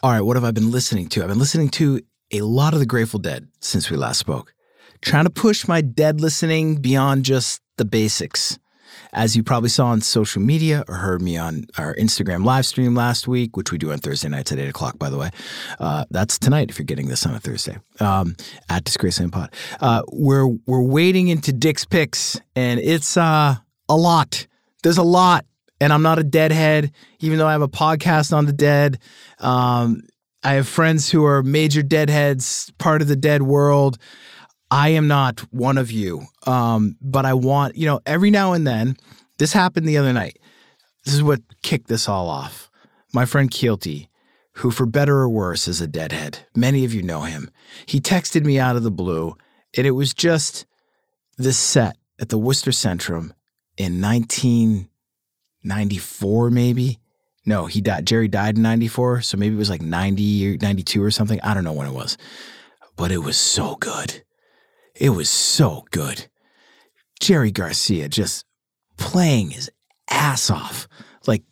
All 0.00 0.12
right, 0.12 0.20
what 0.20 0.36
have 0.36 0.44
I 0.44 0.52
been 0.52 0.70
listening 0.70 1.08
to? 1.08 1.22
I've 1.22 1.28
been 1.28 1.40
listening 1.40 1.70
to 1.70 2.00
a 2.30 2.42
lot 2.42 2.72
of 2.72 2.78
the 2.78 2.86
Grateful 2.86 3.18
Dead 3.18 3.48
since 3.60 3.90
we 3.90 3.96
last 3.96 4.18
spoke. 4.18 4.54
Trying 5.00 5.24
to 5.24 5.30
push 5.30 5.66
my 5.66 5.80
dead 5.80 6.20
listening 6.20 6.76
beyond 6.76 7.24
just 7.24 7.60
the 7.78 7.84
basics. 7.84 8.58
As 9.12 9.36
you 9.36 9.42
probably 9.42 9.68
saw 9.68 9.86
on 9.86 10.00
social 10.00 10.42
media 10.42 10.84
or 10.88 10.96
heard 10.96 11.22
me 11.22 11.36
on 11.36 11.64
our 11.76 11.94
Instagram 11.96 12.44
live 12.44 12.66
stream 12.66 12.94
last 12.94 13.28
week, 13.28 13.56
which 13.56 13.72
we 13.72 13.78
do 13.78 13.92
on 13.92 13.98
Thursday 13.98 14.28
nights 14.28 14.52
at 14.52 14.58
8 14.58 14.68
o'clock, 14.68 14.98
by 14.98 15.10
the 15.10 15.18
way. 15.18 15.30
Uh, 15.78 16.04
that's 16.10 16.38
tonight 16.38 16.70
if 16.70 16.78
you're 16.78 16.86
getting 16.86 17.08
this 17.08 17.24
on 17.26 17.34
a 17.34 17.40
Thursday 17.40 17.78
um, 18.00 18.36
at 18.68 18.84
Disgraceland 18.84 19.32
Pod. 19.32 19.52
Uh, 19.80 20.02
we're, 20.12 20.48
we're 20.66 20.82
wading 20.82 21.28
into 21.28 21.52
Dick's 21.52 21.84
Picks, 21.84 22.40
and 22.54 22.80
it's 22.80 23.16
uh, 23.16 23.56
a 23.88 23.96
lot. 23.96 24.46
There's 24.82 24.98
a 24.98 25.02
lot. 25.02 25.44
And 25.80 25.92
I'm 25.92 26.02
not 26.02 26.18
a 26.18 26.24
deadhead, 26.24 26.90
even 27.20 27.38
though 27.38 27.46
I 27.46 27.52
have 27.52 27.62
a 27.62 27.68
podcast 27.68 28.36
on 28.36 28.46
the 28.46 28.52
dead. 28.52 28.98
Um, 29.38 30.02
I 30.42 30.54
have 30.54 30.68
friends 30.68 31.10
who 31.10 31.24
are 31.24 31.42
major 31.42 31.82
deadheads, 31.82 32.72
part 32.78 33.02
of 33.02 33.08
the 33.08 33.16
dead 33.16 33.42
world. 33.42 33.98
I 34.70 34.90
am 34.90 35.08
not 35.08 35.40
one 35.52 35.78
of 35.78 35.90
you. 35.90 36.26
Um, 36.46 36.96
but 37.00 37.24
I 37.24 37.34
want, 37.34 37.76
you 37.76 37.86
know, 37.86 38.00
every 38.04 38.30
now 38.30 38.52
and 38.52 38.66
then, 38.66 38.96
this 39.38 39.52
happened 39.52 39.88
the 39.88 39.98
other 39.98 40.12
night. 40.12 40.38
This 41.04 41.14
is 41.14 41.22
what 41.22 41.40
kicked 41.62 41.88
this 41.88 42.08
all 42.08 42.28
off. 42.28 42.70
My 43.12 43.24
friend 43.24 43.50
Keelty, 43.50 44.08
who 44.52 44.70
for 44.70 44.84
better 44.84 45.16
or 45.16 45.28
worse 45.28 45.68
is 45.68 45.80
a 45.80 45.86
deadhead, 45.86 46.40
many 46.54 46.84
of 46.84 46.92
you 46.92 47.02
know 47.02 47.22
him, 47.22 47.50
he 47.86 48.00
texted 48.00 48.44
me 48.44 48.58
out 48.58 48.76
of 48.76 48.82
the 48.82 48.90
blue, 48.90 49.34
and 49.76 49.86
it 49.86 49.92
was 49.92 50.12
just 50.12 50.66
this 51.38 51.56
set 51.56 51.96
at 52.20 52.28
the 52.28 52.36
Worcester 52.36 52.72
Centrum 52.72 53.30
in 53.76 54.02
1994, 54.02 56.50
maybe. 56.50 56.98
No, 57.46 57.66
he 57.66 57.80
died. 57.80 58.06
Jerry 58.06 58.28
died 58.28 58.56
in 58.56 58.62
94, 58.62 59.22
so 59.22 59.38
maybe 59.38 59.54
it 59.54 59.58
was 59.58 59.70
like 59.70 59.80
90 59.80 60.54
or 60.54 60.58
92 60.60 61.02
or 61.02 61.10
something. 61.10 61.40
I 61.40 61.54
don't 61.54 61.64
know 61.64 61.72
when 61.72 61.86
it 61.86 61.94
was. 61.94 62.18
But 62.96 63.10
it 63.10 63.18
was 63.18 63.38
so 63.38 63.76
good. 63.76 64.22
It 64.98 65.10
was 65.10 65.30
so 65.30 65.84
good. 65.90 66.26
Jerry 67.20 67.50
Garcia 67.50 68.08
just 68.08 68.44
playing 68.96 69.50
his 69.50 69.70
ass 70.10 70.50
off, 70.50 70.88
like 71.26 71.42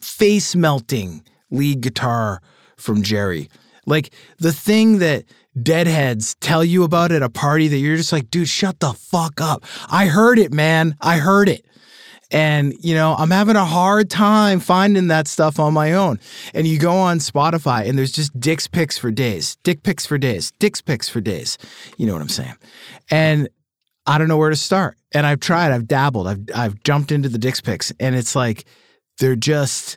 face 0.00 0.54
melting 0.54 1.24
lead 1.50 1.80
guitar 1.80 2.40
from 2.76 3.02
Jerry. 3.02 3.48
Like 3.86 4.12
the 4.38 4.52
thing 4.52 4.98
that 4.98 5.24
deadheads 5.60 6.34
tell 6.36 6.64
you 6.64 6.84
about 6.84 7.12
at 7.12 7.22
a 7.22 7.30
party 7.30 7.68
that 7.68 7.78
you're 7.78 7.96
just 7.96 8.12
like, 8.12 8.30
dude, 8.30 8.48
shut 8.48 8.80
the 8.80 8.92
fuck 8.92 9.40
up. 9.40 9.64
I 9.88 10.06
heard 10.06 10.38
it, 10.38 10.52
man. 10.52 10.96
I 11.00 11.18
heard 11.18 11.48
it. 11.48 11.66
And, 12.30 12.74
you 12.80 12.94
know, 12.94 13.14
I'm 13.16 13.30
having 13.30 13.56
a 13.56 13.64
hard 13.64 14.10
time 14.10 14.58
finding 14.58 15.08
that 15.08 15.28
stuff 15.28 15.60
on 15.60 15.72
my 15.72 15.92
own. 15.92 16.18
And 16.54 16.66
you 16.66 16.78
go 16.78 16.92
on 16.92 17.18
Spotify 17.18 17.88
and 17.88 17.96
there's 17.98 18.12
just 18.12 18.38
Dick's 18.38 18.66
picks 18.66 18.98
for 18.98 19.10
days, 19.10 19.56
Dick 19.62 19.82
picks 19.82 20.04
for 20.04 20.18
days, 20.18 20.52
Dick's 20.58 20.80
picks 20.80 21.08
for 21.08 21.20
days. 21.20 21.56
You 21.96 22.06
know 22.06 22.14
what 22.14 22.22
I'm 22.22 22.28
saying? 22.28 22.54
And 23.10 23.48
I 24.06 24.18
don't 24.18 24.28
know 24.28 24.36
where 24.36 24.50
to 24.50 24.56
start. 24.56 24.96
And 25.12 25.26
I've 25.26 25.40
tried, 25.40 25.72
I've 25.72 25.86
dabbled, 25.86 26.26
I've, 26.26 26.40
I've 26.54 26.82
jumped 26.82 27.12
into 27.12 27.28
the 27.28 27.38
Dick's 27.38 27.60
picks 27.60 27.92
and 28.00 28.14
it's 28.14 28.34
like, 28.34 28.64
they're 29.18 29.36
just, 29.36 29.96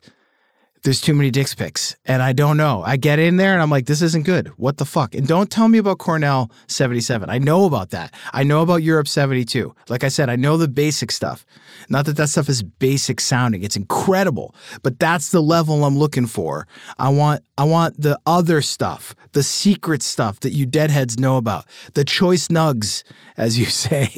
there's 0.83 1.01
too 1.01 1.13
many 1.13 1.29
Dick's 1.31 1.53
picks. 1.53 1.95
And 2.05 2.21
I 2.21 2.33
don't 2.33 2.57
know. 2.57 2.83
I 2.85 2.97
get 2.97 3.19
in 3.19 3.37
there 3.37 3.53
and 3.53 3.61
I'm 3.61 3.69
like, 3.69 3.85
this 3.85 4.01
isn't 4.01 4.25
good. 4.25 4.47
What 4.57 4.77
the 4.77 4.85
fuck? 4.85 5.13
And 5.13 5.27
don't 5.27 5.49
tell 5.49 5.67
me 5.67 5.77
about 5.77 5.99
Cornell 5.99 6.51
77. 6.67 7.29
I 7.29 7.37
know 7.37 7.65
about 7.65 7.89
that. 7.89 8.13
I 8.33 8.43
know 8.43 8.61
about 8.61 8.83
Europe 8.83 9.07
72. 9.07 9.73
Like 9.89 10.03
I 10.03 10.07
said, 10.07 10.29
I 10.29 10.35
know 10.35 10.57
the 10.57 10.67
basic 10.67 11.11
stuff. 11.11 11.45
Not 11.89 12.05
that 12.05 12.17
that 12.17 12.29
stuff 12.29 12.49
is 12.49 12.63
basic 12.63 13.19
sounding. 13.19 13.63
It's 13.63 13.75
incredible. 13.75 14.55
But 14.83 14.99
that's 14.99 15.31
the 15.31 15.41
level 15.41 15.83
I'm 15.83 15.97
looking 15.97 16.27
for. 16.27 16.67
I 16.97 17.09
want 17.09 17.43
I 17.57 17.65
want 17.65 18.01
the 18.01 18.17
other 18.25 18.61
stuff, 18.61 19.15
the 19.33 19.43
secret 19.43 20.01
stuff 20.01 20.39
that 20.41 20.53
you 20.53 20.65
deadheads 20.65 21.19
know 21.19 21.37
about. 21.37 21.65
The 21.93 22.05
choice 22.05 22.47
nugs, 22.47 23.03
as 23.37 23.59
you 23.59 23.65
say. 23.65 24.09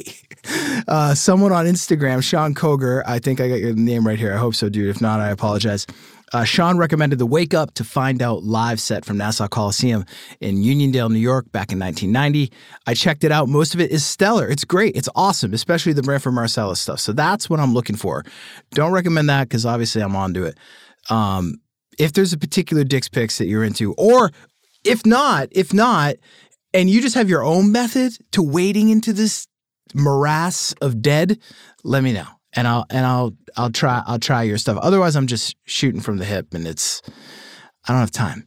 Uh, 0.88 1.14
someone 1.14 1.52
on 1.52 1.66
Instagram, 1.66 2.22
Sean 2.22 2.54
Koger, 2.54 3.02
I 3.06 3.20
think 3.20 3.40
I 3.40 3.48
got 3.48 3.60
your 3.60 3.74
name 3.74 4.06
right 4.06 4.18
here. 4.18 4.34
I 4.34 4.38
hope 4.38 4.54
so, 4.54 4.68
dude. 4.68 4.88
If 4.88 5.00
not, 5.00 5.20
I 5.20 5.30
apologize. 5.30 5.86
Uh, 6.32 6.44
Sean 6.44 6.78
recommended 6.78 7.18
the 7.18 7.26
Wake 7.26 7.52
Up 7.52 7.74
to 7.74 7.84
Find 7.84 8.22
Out 8.22 8.42
live 8.42 8.80
set 8.80 9.04
from 9.04 9.18
Nassau 9.18 9.48
Coliseum 9.48 10.06
in 10.40 10.56
Uniondale, 10.56 11.10
New 11.10 11.18
York, 11.18 11.50
back 11.52 11.72
in 11.72 11.78
1990. 11.78 12.50
I 12.86 12.94
checked 12.94 13.22
it 13.22 13.30
out. 13.30 13.48
Most 13.48 13.74
of 13.74 13.80
it 13.80 13.90
is 13.90 14.04
stellar. 14.04 14.48
It's 14.48 14.64
great. 14.64 14.96
It's 14.96 15.10
awesome, 15.14 15.52
especially 15.52 15.92
the 15.92 16.02
Branford 16.02 16.32
Marsalis 16.32 16.78
stuff. 16.78 17.00
So 17.00 17.12
that's 17.12 17.50
what 17.50 17.60
I'm 17.60 17.74
looking 17.74 17.96
for. 17.96 18.24
Don't 18.70 18.92
recommend 18.92 19.28
that 19.28 19.48
because 19.48 19.66
obviously 19.66 20.02
I'm 20.02 20.16
onto 20.16 20.44
it. 20.44 20.56
Um, 21.10 21.60
if 21.98 22.14
there's 22.14 22.32
a 22.32 22.38
particular 22.38 22.84
Dick's 22.84 23.08
Picks 23.08 23.36
that 23.38 23.46
you're 23.46 23.64
into, 23.64 23.92
or 23.94 24.30
if 24.84 25.04
not, 25.04 25.48
if 25.52 25.74
not, 25.74 26.14
and 26.72 26.88
you 26.88 27.02
just 27.02 27.14
have 27.14 27.28
your 27.28 27.44
own 27.44 27.70
method 27.70 28.14
to 28.32 28.42
wading 28.42 28.88
into 28.88 29.12
this 29.12 29.46
morass 29.94 30.72
of 30.80 31.02
dead, 31.02 31.38
let 31.84 32.02
me 32.02 32.14
know 32.14 32.28
and 32.54 32.68
I'll 32.68 32.86
and 32.90 33.06
I'll 33.06 33.34
I'll 33.56 33.70
try 33.70 34.02
I'll 34.06 34.18
try 34.18 34.42
your 34.42 34.58
stuff. 34.58 34.78
Otherwise, 34.78 35.16
I'm 35.16 35.26
just 35.26 35.56
shooting 35.64 36.00
from 36.00 36.18
the 36.18 36.24
hip, 36.24 36.54
and 36.54 36.66
it's 36.66 37.02
I 37.86 37.92
don't 37.92 38.00
have 38.00 38.10
time. 38.10 38.46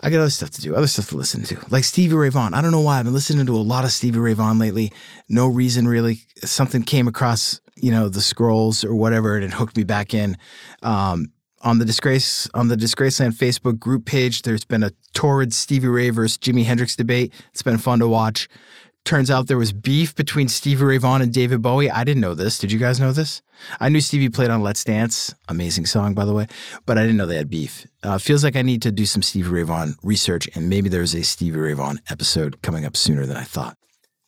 I 0.00 0.10
got 0.10 0.20
other 0.20 0.30
stuff 0.30 0.50
to 0.50 0.60
do, 0.60 0.76
other 0.76 0.86
stuff 0.86 1.08
to 1.08 1.16
listen 1.16 1.42
to, 1.44 1.58
like 1.70 1.82
Stevie 1.82 2.14
Ray 2.14 2.28
Vaughan. 2.28 2.54
I 2.54 2.62
don't 2.62 2.70
know 2.70 2.80
why 2.80 2.98
I've 2.98 3.04
been 3.04 3.14
listening 3.14 3.46
to 3.46 3.56
a 3.56 3.58
lot 3.58 3.84
of 3.84 3.90
Stevie 3.90 4.20
Ray 4.20 4.34
Vaughan 4.34 4.58
lately. 4.58 4.92
No 5.28 5.48
reason 5.48 5.88
really. 5.88 6.20
Something 6.44 6.82
came 6.82 7.08
across 7.08 7.60
you 7.76 7.90
know 7.90 8.08
the 8.08 8.20
scrolls 8.20 8.84
or 8.84 8.94
whatever, 8.94 9.36
and 9.36 9.44
it 9.44 9.52
hooked 9.52 9.76
me 9.76 9.84
back 9.84 10.14
in. 10.14 10.36
Um, 10.82 11.32
on 11.62 11.78
the 11.78 11.84
disgrace 11.84 12.48
on 12.54 12.68
the 12.68 12.76
Disgraceland 12.76 13.34
Facebook 13.34 13.78
group 13.78 14.04
page, 14.04 14.42
there's 14.42 14.64
been 14.64 14.84
a 14.84 14.92
torrid 15.12 15.52
Stevie 15.52 15.88
Ray 15.88 16.10
versus 16.10 16.38
Jimi 16.38 16.64
Hendrix 16.64 16.94
debate. 16.94 17.32
It's 17.50 17.62
been 17.62 17.78
fun 17.78 17.98
to 17.98 18.08
watch. 18.08 18.48
Turns 19.08 19.30
out 19.30 19.46
there 19.46 19.56
was 19.56 19.72
beef 19.72 20.14
between 20.14 20.48
Stevie 20.48 20.84
Ray 20.84 20.98
Vaughan 20.98 21.22
and 21.22 21.32
David 21.32 21.62
Bowie. 21.62 21.90
I 21.90 22.04
didn't 22.04 22.20
know 22.20 22.34
this. 22.34 22.58
Did 22.58 22.70
you 22.70 22.78
guys 22.78 23.00
know 23.00 23.10
this? 23.10 23.40
I 23.80 23.88
knew 23.88 24.02
Stevie 24.02 24.28
played 24.28 24.50
on 24.50 24.62
Let's 24.62 24.84
Dance, 24.84 25.34
amazing 25.48 25.86
song 25.86 26.12
by 26.12 26.26
the 26.26 26.34
way, 26.34 26.46
but 26.84 26.98
I 26.98 27.04
didn't 27.04 27.16
know 27.16 27.24
they 27.24 27.38
had 27.38 27.48
beef. 27.48 27.86
Uh, 28.02 28.18
feels 28.18 28.44
like 28.44 28.54
I 28.54 28.60
need 28.60 28.82
to 28.82 28.92
do 28.92 29.06
some 29.06 29.22
Stevie 29.22 29.48
Ray 29.48 29.62
Vaughan 29.62 29.94
research, 30.02 30.46
and 30.54 30.68
maybe 30.68 30.90
there's 30.90 31.14
a 31.14 31.22
Stevie 31.22 31.58
Ray 31.58 31.72
Vaughan 31.72 32.02
episode 32.10 32.60
coming 32.60 32.84
up 32.84 32.98
sooner 32.98 33.24
than 33.24 33.38
I 33.38 33.44
thought. 33.44 33.78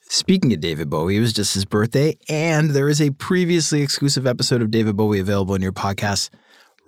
Speaking 0.00 0.50
of 0.54 0.60
David 0.60 0.88
Bowie, 0.88 1.18
it 1.18 1.20
was 1.20 1.34
just 1.34 1.52
his 1.52 1.66
birthday, 1.66 2.16
and 2.30 2.70
there 2.70 2.88
is 2.88 3.02
a 3.02 3.10
previously 3.10 3.82
exclusive 3.82 4.26
episode 4.26 4.62
of 4.62 4.70
David 4.70 4.96
Bowie 4.96 5.20
available 5.20 5.54
in 5.54 5.60
your 5.60 5.72
podcast 5.72 6.30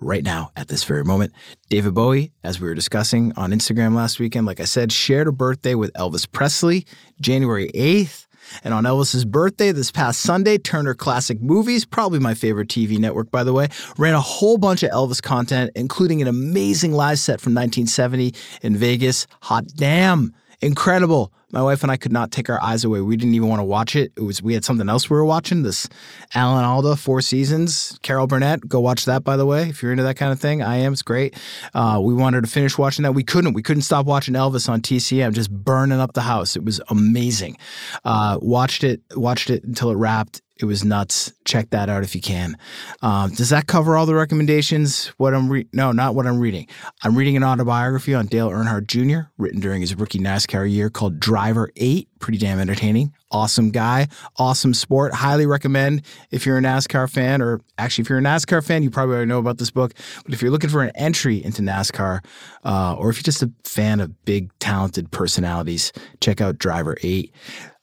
right 0.03 0.23
now 0.23 0.51
at 0.55 0.67
this 0.67 0.83
very 0.83 1.03
moment. 1.03 1.33
David 1.69 1.93
Bowie, 1.93 2.31
as 2.43 2.59
we 2.59 2.67
were 2.67 2.75
discussing 2.75 3.33
on 3.35 3.51
Instagram 3.51 3.95
last 3.95 4.19
weekend, 4.19 4.45
like 4.45 4.59
I 4.59 4.65
said, 4.65 4.91
shared 4.91 5.27
a 5.27 5.31
birthday 5.31 5.75
with 5.75 5.93
Elvis 5.93 6.29
Presley 6.31 6.85
January 7.19 7.71
8th. 7.73 8.27
And 8.63 8.73
on 8.73 8.83
Elvis's 8.83 9.25
birthday 9.25 9.71
this 9.71 9.91
past 9.91 10.21
Sunday, 10.21 10.57
Turner 10.57 10.93
Classic 10.93 11.41
Movies, 11.41 11.85
probably 11.85 12.19
my 12.19 12.33
favorite 12.33 12.67
TV 12.67 12.99
network, 12.99 13.31
by 13.31 13.43
the 13.43 13.53
way, 13.53 13.69
ran 13.97 14.13
a 14.13 14.21
whole 14.21 14.57
bunch 14.57 14.83
of 14.83 14.91
Elvis 14.91 15.21
content, 15.21 15.71
including 15.75 16.21
an 16.21 16.27
amazing 16.27 16.91
live 16.91 17.19
set 17.19 17.39
from 17.41 17.53
1970 17.53 18.33
in 18.61 18.75
Vegas. 18.75 19.27
Hot 19.43 19.65
damn! 19.75 20.33
Incredible. 20.63 21.33
My 21.51 21.61
wife 21.61 21.83
and 21.83 21.91
I 21.91 21.97
could 21.97 22.13
not 22.13 22.31
take 22.31 22.49
our 22.49 22.59
eyes 22.63 22.85
away. 22.85 23.01
We 23.01 23.17
didn't 23.17 23.35
even 23.35 23.49
want 23.49 23.59
to 23.59 23.65
watch 23.65 23.97
it. 23.97 24.13
It 24.15 24.21
was 24.21 24.41
we 24.41 24.53
had 24.53 24.63
something 24.63 24.87
else 24.87 25.09
we 25.09 25.17
were 25.17 25.25
watching. 25.25 25.61
This 25.61 25.89
Alan 26.33 26.63
Alda, 26.63 26.95
Four 26.95 27.19
Seasons, 27.19 27.99
Carol 28.01 28.27
Burnett. 28.27 28.65
Go 28.69 28.79
watch 28.79 29.03
that, 29.03 29.25
by 29.25 29.35
the 29.35 29.45
way, 29.45 29.67
if 29.67 29.83
you're 29.83 29.91
into 29.91 30.03
that 30.03 30.15
kind 30.15 30.31
of 30.31 30.39
thing. 30.39 30.63
I 30.63 30.77
am. 30.77 30.93
It's 30.93 31.01
great. 31.01 31.35
Uh, 31.73 31.99
we 32.01 32.13
wanted 32.13 32.45
to 32.45 32.49
finish 32.49 32.77
watching 32.77 33.03
that. 33.03 33.11
We 33.11 33.25
couldn't. 33.25 33.53
We 33.53 33.61
couldn't 33.61 33.83
stop 33.83 34.05
watching 34.05 34.35
Elvis 34.35 34.69
on 34.69 34.79
TCM, 34.79 35.33
just 35.33 35.51
burning 35.51 35.99
up 35.99 36.13
the 36.13 36.21
house. 36.21 36.55
It 36.55 36.63
was 36.63 36.79
amazing. 36.87 37.57
Uh, 38.05 38.39
watched 38.41 38.85
it. 38.85 39.01
Watched 39.17 39.49
it 39.49 39.65
until 39.65 39.91
it 39.91 39.95
wrapped. 39.95 40.41
It 40.59 40.65
was 40.65 40.85
nuts. 40.85 41.33
Check 41.45 41.71
that 41.71 41.89
out 41.89 42.03
if 42.03 42.13
you 42.13 42.21
can. 42.21 42.57
Um, 43.01 43.31
does 43.31 43.49
that 43.49 43.65
cover 43.65 43.97
all 43.97 44.05
the 44.05 44.13
recommendations? 44.13 45.07
What 45.17 45.33
I'm 45.33 45.49
re- 45.49 45.67
no, 45.73 45.91
not 45.91 46.13
what 46.13 46.27
I'm 46.27 46.39
reading. 46.39 46.67
I'm 47.03 47.15
reading 47.15 47.35
an 47.35 47.43
autobiography 47.43 48.13
on 48.13 48.27
Dale 48.27 48.51
Earnhardt 48.51 48.85
Jr. 48.85 49.29
written 49.39 49.59
during 49.59 49.81
his 49.81 49.95
rookie 49.95 50.19
NASCAR 50.19 50.71
year 50.71 50.91
called 50.91 51.19
Driver 51.19 51.71
Eight. 51.75 52.07
Pretty 52.19 52.37
damn 52.37 52.59
entertaining. 52.59 53.13
Awesome 53.31 53.71
guy. 53.71 54.07
Awesome 54.37 54.75
sport. 54.75 55.15
Highly 55.15 55.47
recommend 55.47 56.03
if 56.29 56.45
you're 56.45 56.59
a 56.59 56.61
NASCAR 56.61 57.11
fan, 57.11 57.41
or 57.41 57.59
actually 57.79 58.03
if 58.03 58.09
you're 58.09 58.19
a 58.19 58.21
NASCAR 58.21 58.63
fan, 58.63 58.83
you 58.83 58.91
probably 58.91 59.15
already 59.15 59.29
know 59.29 59.39
about 59.39 59.57
this 59.57 59.71
book. 59.71 59.93
But 60.23 60.35
if 60.35 60.41
you're 60.43 60.51
looking 60.51 60.69
for 60.69 60.83
an 60.83 60.91
entry 60.93 61.43
into 61.43 61.63
NASCAR, 61.63 62.23
uh, 62.63 62.95
or 62.95 63.09
if 63.09 63.17
you're 63.17 63.23
just 63.23 63.41
a 63.41 63.51
fan 63.65 63.99
of 63.99 64.23
big 64.23 64.51
talented 64.59 65.09
personalities, 65.09 65.91
check 66.21 66.41
out 66.41 66.59
Driver 66.59 66.95
Eight. 67.01 67.33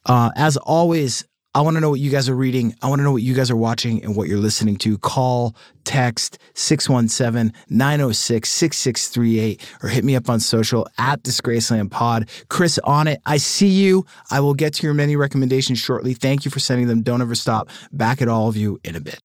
Uh, 0.06 0.30
as 0.37 0.56
always, 0.56 1.24
I 1.52 1.62
want 1.62 1.76
to 1.76 1.80
know 1.80 1.90
what 1.90 1.98
you 1.98 2.12
guys 2.12 2.28
are 2.28 2.36
reading. 2.36 2.76
I 2.80 2.88
want 2.88 3.00
to 3.00 3.02
know 3.02 3.10
what 3.10 3.22
you 3.22 3.34
guys 3.34 3.50
are 3.50 3.56
watching 3.56 4.04
and 4.04 4.14
what 4.14 4.28
you're 4.28 4.38
listening 4.38 4.76
to. 4.78 4.96
Call, 4.98 5.56
text 5.82 6.38
617 6.54 7.52
906 7.68 8.48
6638 8.48 9.76
or 9.82 9.88
hit 9.88 10.04
me 10.04 10.14
up 10.14 10.30
on 10.30 10.38
social 10.38 10.86
at 10.96 11.24
Disgraceland 11.24 11.90
Pod. 11.90 12.28
Chris 12.48 12.78
on 12.84 13.08
it. 13.08 13.20
I 13.26 13.38
see 13.38 13.66
you. 13.66 14.06
I 14.30 14.38
will 14.38 14.54
get 14.54 14.74
to 14.74 14.86
your 14.86 14.94
many 14.94 15.16
recommendations 15.16 15.80
shortly. 15.80 16.14
Thank 16.14 16.44
you 16.44 16.52
for 16.52 16.60
sending 16.60 16.86
them. 16.86 17.02
Don't 17.02 17.20
ever 17.20 17.34
stop. 17.34 17.68
Back 17.90 18.22
at 18.22 18.28
all 18.28 18.48
of 18.48 18.56
you 18.56 18.78
in 18.84 18.94
a 18.94 19.00
bit. 19.00 19.20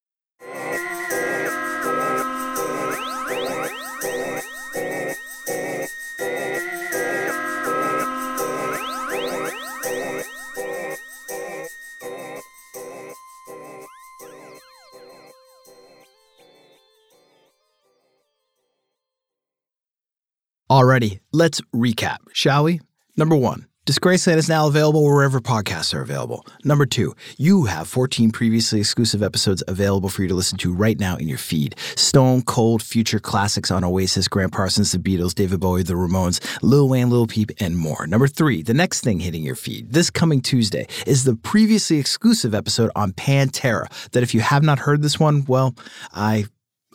Alrighty, 20.70 21.20
let's 21.32 21.62
recap, 21.76 22.18
shall 22.34 22.64
we? 22.64 22.82
Number 23.16 23.36
one, 23.36 23.68
Disgraceland 23.86 24.38
is 24.38 24.50
now 24.50 24.66
available 24.66 25.04
wherever 25.04 25.40
podcasts 25.40 25.94
are 25.94 26.02
available. 26.02 26.44
Number 26.64 26.88
two, 26.88 27.16
you 27.38 27.66
have 27.66 27.88
14 27.88 28.32
previously 28.32 28.80
exclusive 28.80 29.22
episodes 29.22 29.62
available 29.68 30.10
for 30.10 30.24
you 30.24 30.28
to 30.28 30.34
listen 30.34 30.58
to 30.58 30.74
right 30.74 31.00
now 31.00 31.18
in 31.18 31.28
your 31.28 31.38
feed. 31.38 31.76
Stone 31.96 32.42
Cold 32.42 32.82
future 32.82 33.20
classics 33.20 33.70
on 33.70 33.84
Oasis, 33.84 34.28
Gram 34.28 34.50
Parsons, 34.50 34.92
The 34.92 34.98
Beatles, 34.98 35.36
David 35.36 35.60
Bowie, 35.60 35.84
The 35.84 35.94
Ramones, 35.94 36.44
Lil 36.64 36.90
Wayne, 36.90 37.12
Lil 37.12 37.28
Peep, 37.28 37.52
and 37.60 37.78
more. 37.78 38.08
Number 38.08 38.28
three, 38.28 38.64
the 38.64 38.74
next 38.74 39.02
thing 39.02 39.20
hitting 39.20 39.44
your 39.44 39.54
feed 39.54 39.94
this 39.94 40.10
coming 40.10 40.42
Tuesday 40.42 40.88
is 41.06 41.26
the 41.26 41.36
previously 41.36 42.00
exclusive 42.00 42.56
episode 42.56 42.90
on 42.96 43.12
Pantera. 43.12 43.86
That 44.14 44.24
if 44.24 44.34
you 44.34 44.40
have 44.40 44.64
not 44.64 44.80
heard 44.80 45.04
this 45.04 45.20
one, 45.20 45.46
well, 45.46 45.76
I 46.12 46.46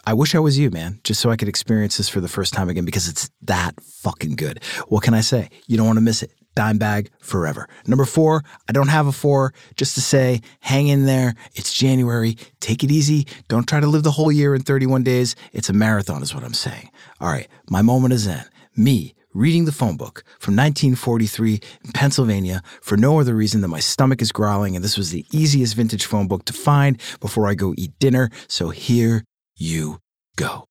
I 0.06 0.14
wish 0.14 0.34
I 0.34 0.38
was 0.38 0.58
you, 0.58 0.70
man, 0.70 1.00
just 1.04 1.20
so 1.20 1.30
I 1.30 1.36
could 1.36 1.48
experience 1.48 1.96
this 1.96 2.08
for 2.08 2.20
the 2.20 2.28
first 2.28 2.54
time 2.54 2.68
again 2.68 2.84
because 2.84 3.08
it's 3.08 3.30
that 3.42 3.74
fucking 3.80 4.36
good. 4.36 4.62
What 4.88 5.02
can 5.02 5.14
I 5.14 5.20
say? 5.20 5.50
You 5.66 5.76
don't 5.76 5.86
want 5.86 5.98
to 5.98 6.02
miss 6.02 6.22
it. 6.22 6.32
Dimebag 6.56 7.08
forever. 7.20 7.68
Number 7.86 8.04
four, 8.04 8.42
I 8.68 8.72
don't 8.72 8.88
have 8.88 9.06
a 9.06 9.12
four, 9.12 9.54
just 9.76 9.94
to 9.94 10.00
say, 10.00 10.40
hang 10.60 10.88
in 10.88 11.06
there. 11.06 11.34
It's 11.54 11.72
January. 11.72 12.36
Take 12.60 12.82
it 12.82 12.90
easy. 12.90 13.26
Don't 13.48 13.68
try 13.68 13.78
to 13.78 13.86
live 13.86 14.02
the 14.02 14.10
whole 14.10 14.32
year 14.32 14.54
in 14.54 14.62
31 14.62 15.04
days. 15.04 15.36
It's 15.52 15.68
a 15.68 15.72
marathon, 15.72 16.22
is 16.22 16.34
what 16.34 16.44
I'm 16.44 16.54
saying. 16.54 16.90
All 17.20 17.30
right, 17.30 17.48
my 17.68 17.82
moment 17.82 18.14
is 18.14 18.26
in. 18.26 18.42
Me, 18.76 19.14
reading 19.32 19.64
the 19.64 19.72
phone 19.72 19.96
book 19.96 20.24
from 20.38 20.56
1943 20.56 21.60
in 21.84 21.92
Pennsylvania 21.92 22.62
for 22.82 22.96
no 22.96 23.20
other 23.20 23.34
reason 23.34 23.60
than 23.60 23.70
my 23.70 23.80
stomach 23.80 24.20
is 24.20 24.32
growling, 24.32 24.74
and 24.74 24.84
this 24.84 24.98
was 24.98 25.10
the 25.10 25.24
easiest 25.32 25.76
vintage 25.76 26.04
phone 26.04 26.26
book 26.26 26.44
to 26.46 26.52
find 26.52 27.00
before 27.20 27.46
I 27.46 27.54
go 27.54 27.74
eat 27.76 27.96
dinner. 28.00 28.28
So 28.48 28.70
here 28.70 29.24
you 29.60 30.00
go. 30.36 30.64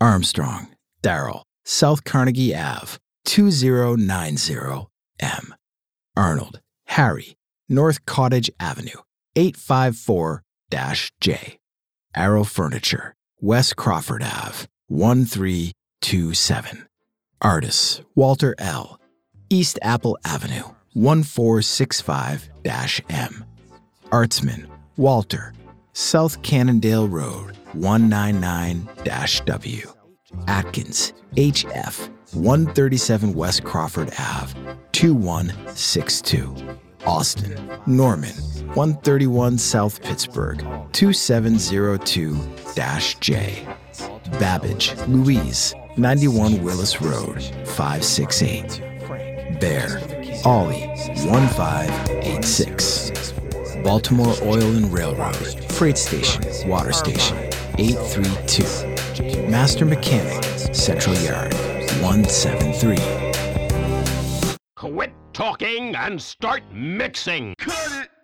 Armstrong, 0.00 0.68
Darrell, 1.02 1.44
South 1.64 2.04
Carnegie 2.04 2.54
Ave, 2.54 2.98
2090M. 3.26 4.86
Arnold, 6.16 6.60
Harry, 6.86 7.36
North 7.68 8.04
Cottage 8.04 8.50
Avenue, 8.60 9.00
854 9.36 10.42
J. 11.20 11.58
Arrow 12.14 12.44
Furniture, 12.44 13.14
West 13.40 13.76
Crawford 13.76 14.22
Ave, 14.22 14.66
1327. 14.88 16.86
Artists, 17.40 18.00
Walter 18.14 18.54
L., 18.58 18.98
East 19.50 19.78
Apple 19.82 20.18
Avenue, 20.24 20.64
1465 20.94 22.48
M. 22.64 23.44
Artsman, 24.10 24.66
Walter, 24.96 25.52
South 25.92 26.42
Cannondale 26.42 27.06
Road, 27.08 27.56
199 27.76 28.88
W. 29.44 29.92
Atkins, 30.48 31.12
HF, 31.36 32.08
137 32.34 33.34
West 33.34 33.62
Crawford 33.64 34.10
Ave, 34.18 34.54
2162. 34.92 36.54
Austin, 37.06 37.54
Norman, 37.86 38.34
131 38.74 39.56
South 39.58 40.02
Pittsburgh, 40.02 40.58
2702 40.92 42.36
J. 43.20 43.64
Babbage, 44.40 44.96
Louise, 45.06 45.72
91 45.96 46.64
Willis 46.64 47.00
Road, 47.00 47.40
568. 47.68 48.80
Bear, 49.60 50.00
Ollie, 50.44 50.88
1586. 51.28 53.32
Baltimore 53.84 54.34
Oil 54.42 54.74
and 54.76 54.92
Railroad, 54.92 55.36
Freight 55.70 55.96
Station, 55.96 56.42
Water 56.68 56.92
Station, 56.92 57.36
832. 57.78 59.48
Master 59.48 59.84
Mechanic, 59.84 60.42
Central 60.74 61.14
Yard, 61.16 61.52
173. 62.00 62.96
Quit 64.76 65.12
talking 65.34 65.94
and 65.94 66.20
start 66.20 66.62
mixing. 66.72 67.54
Cut 67.58 68.02
it! 68.02 68.15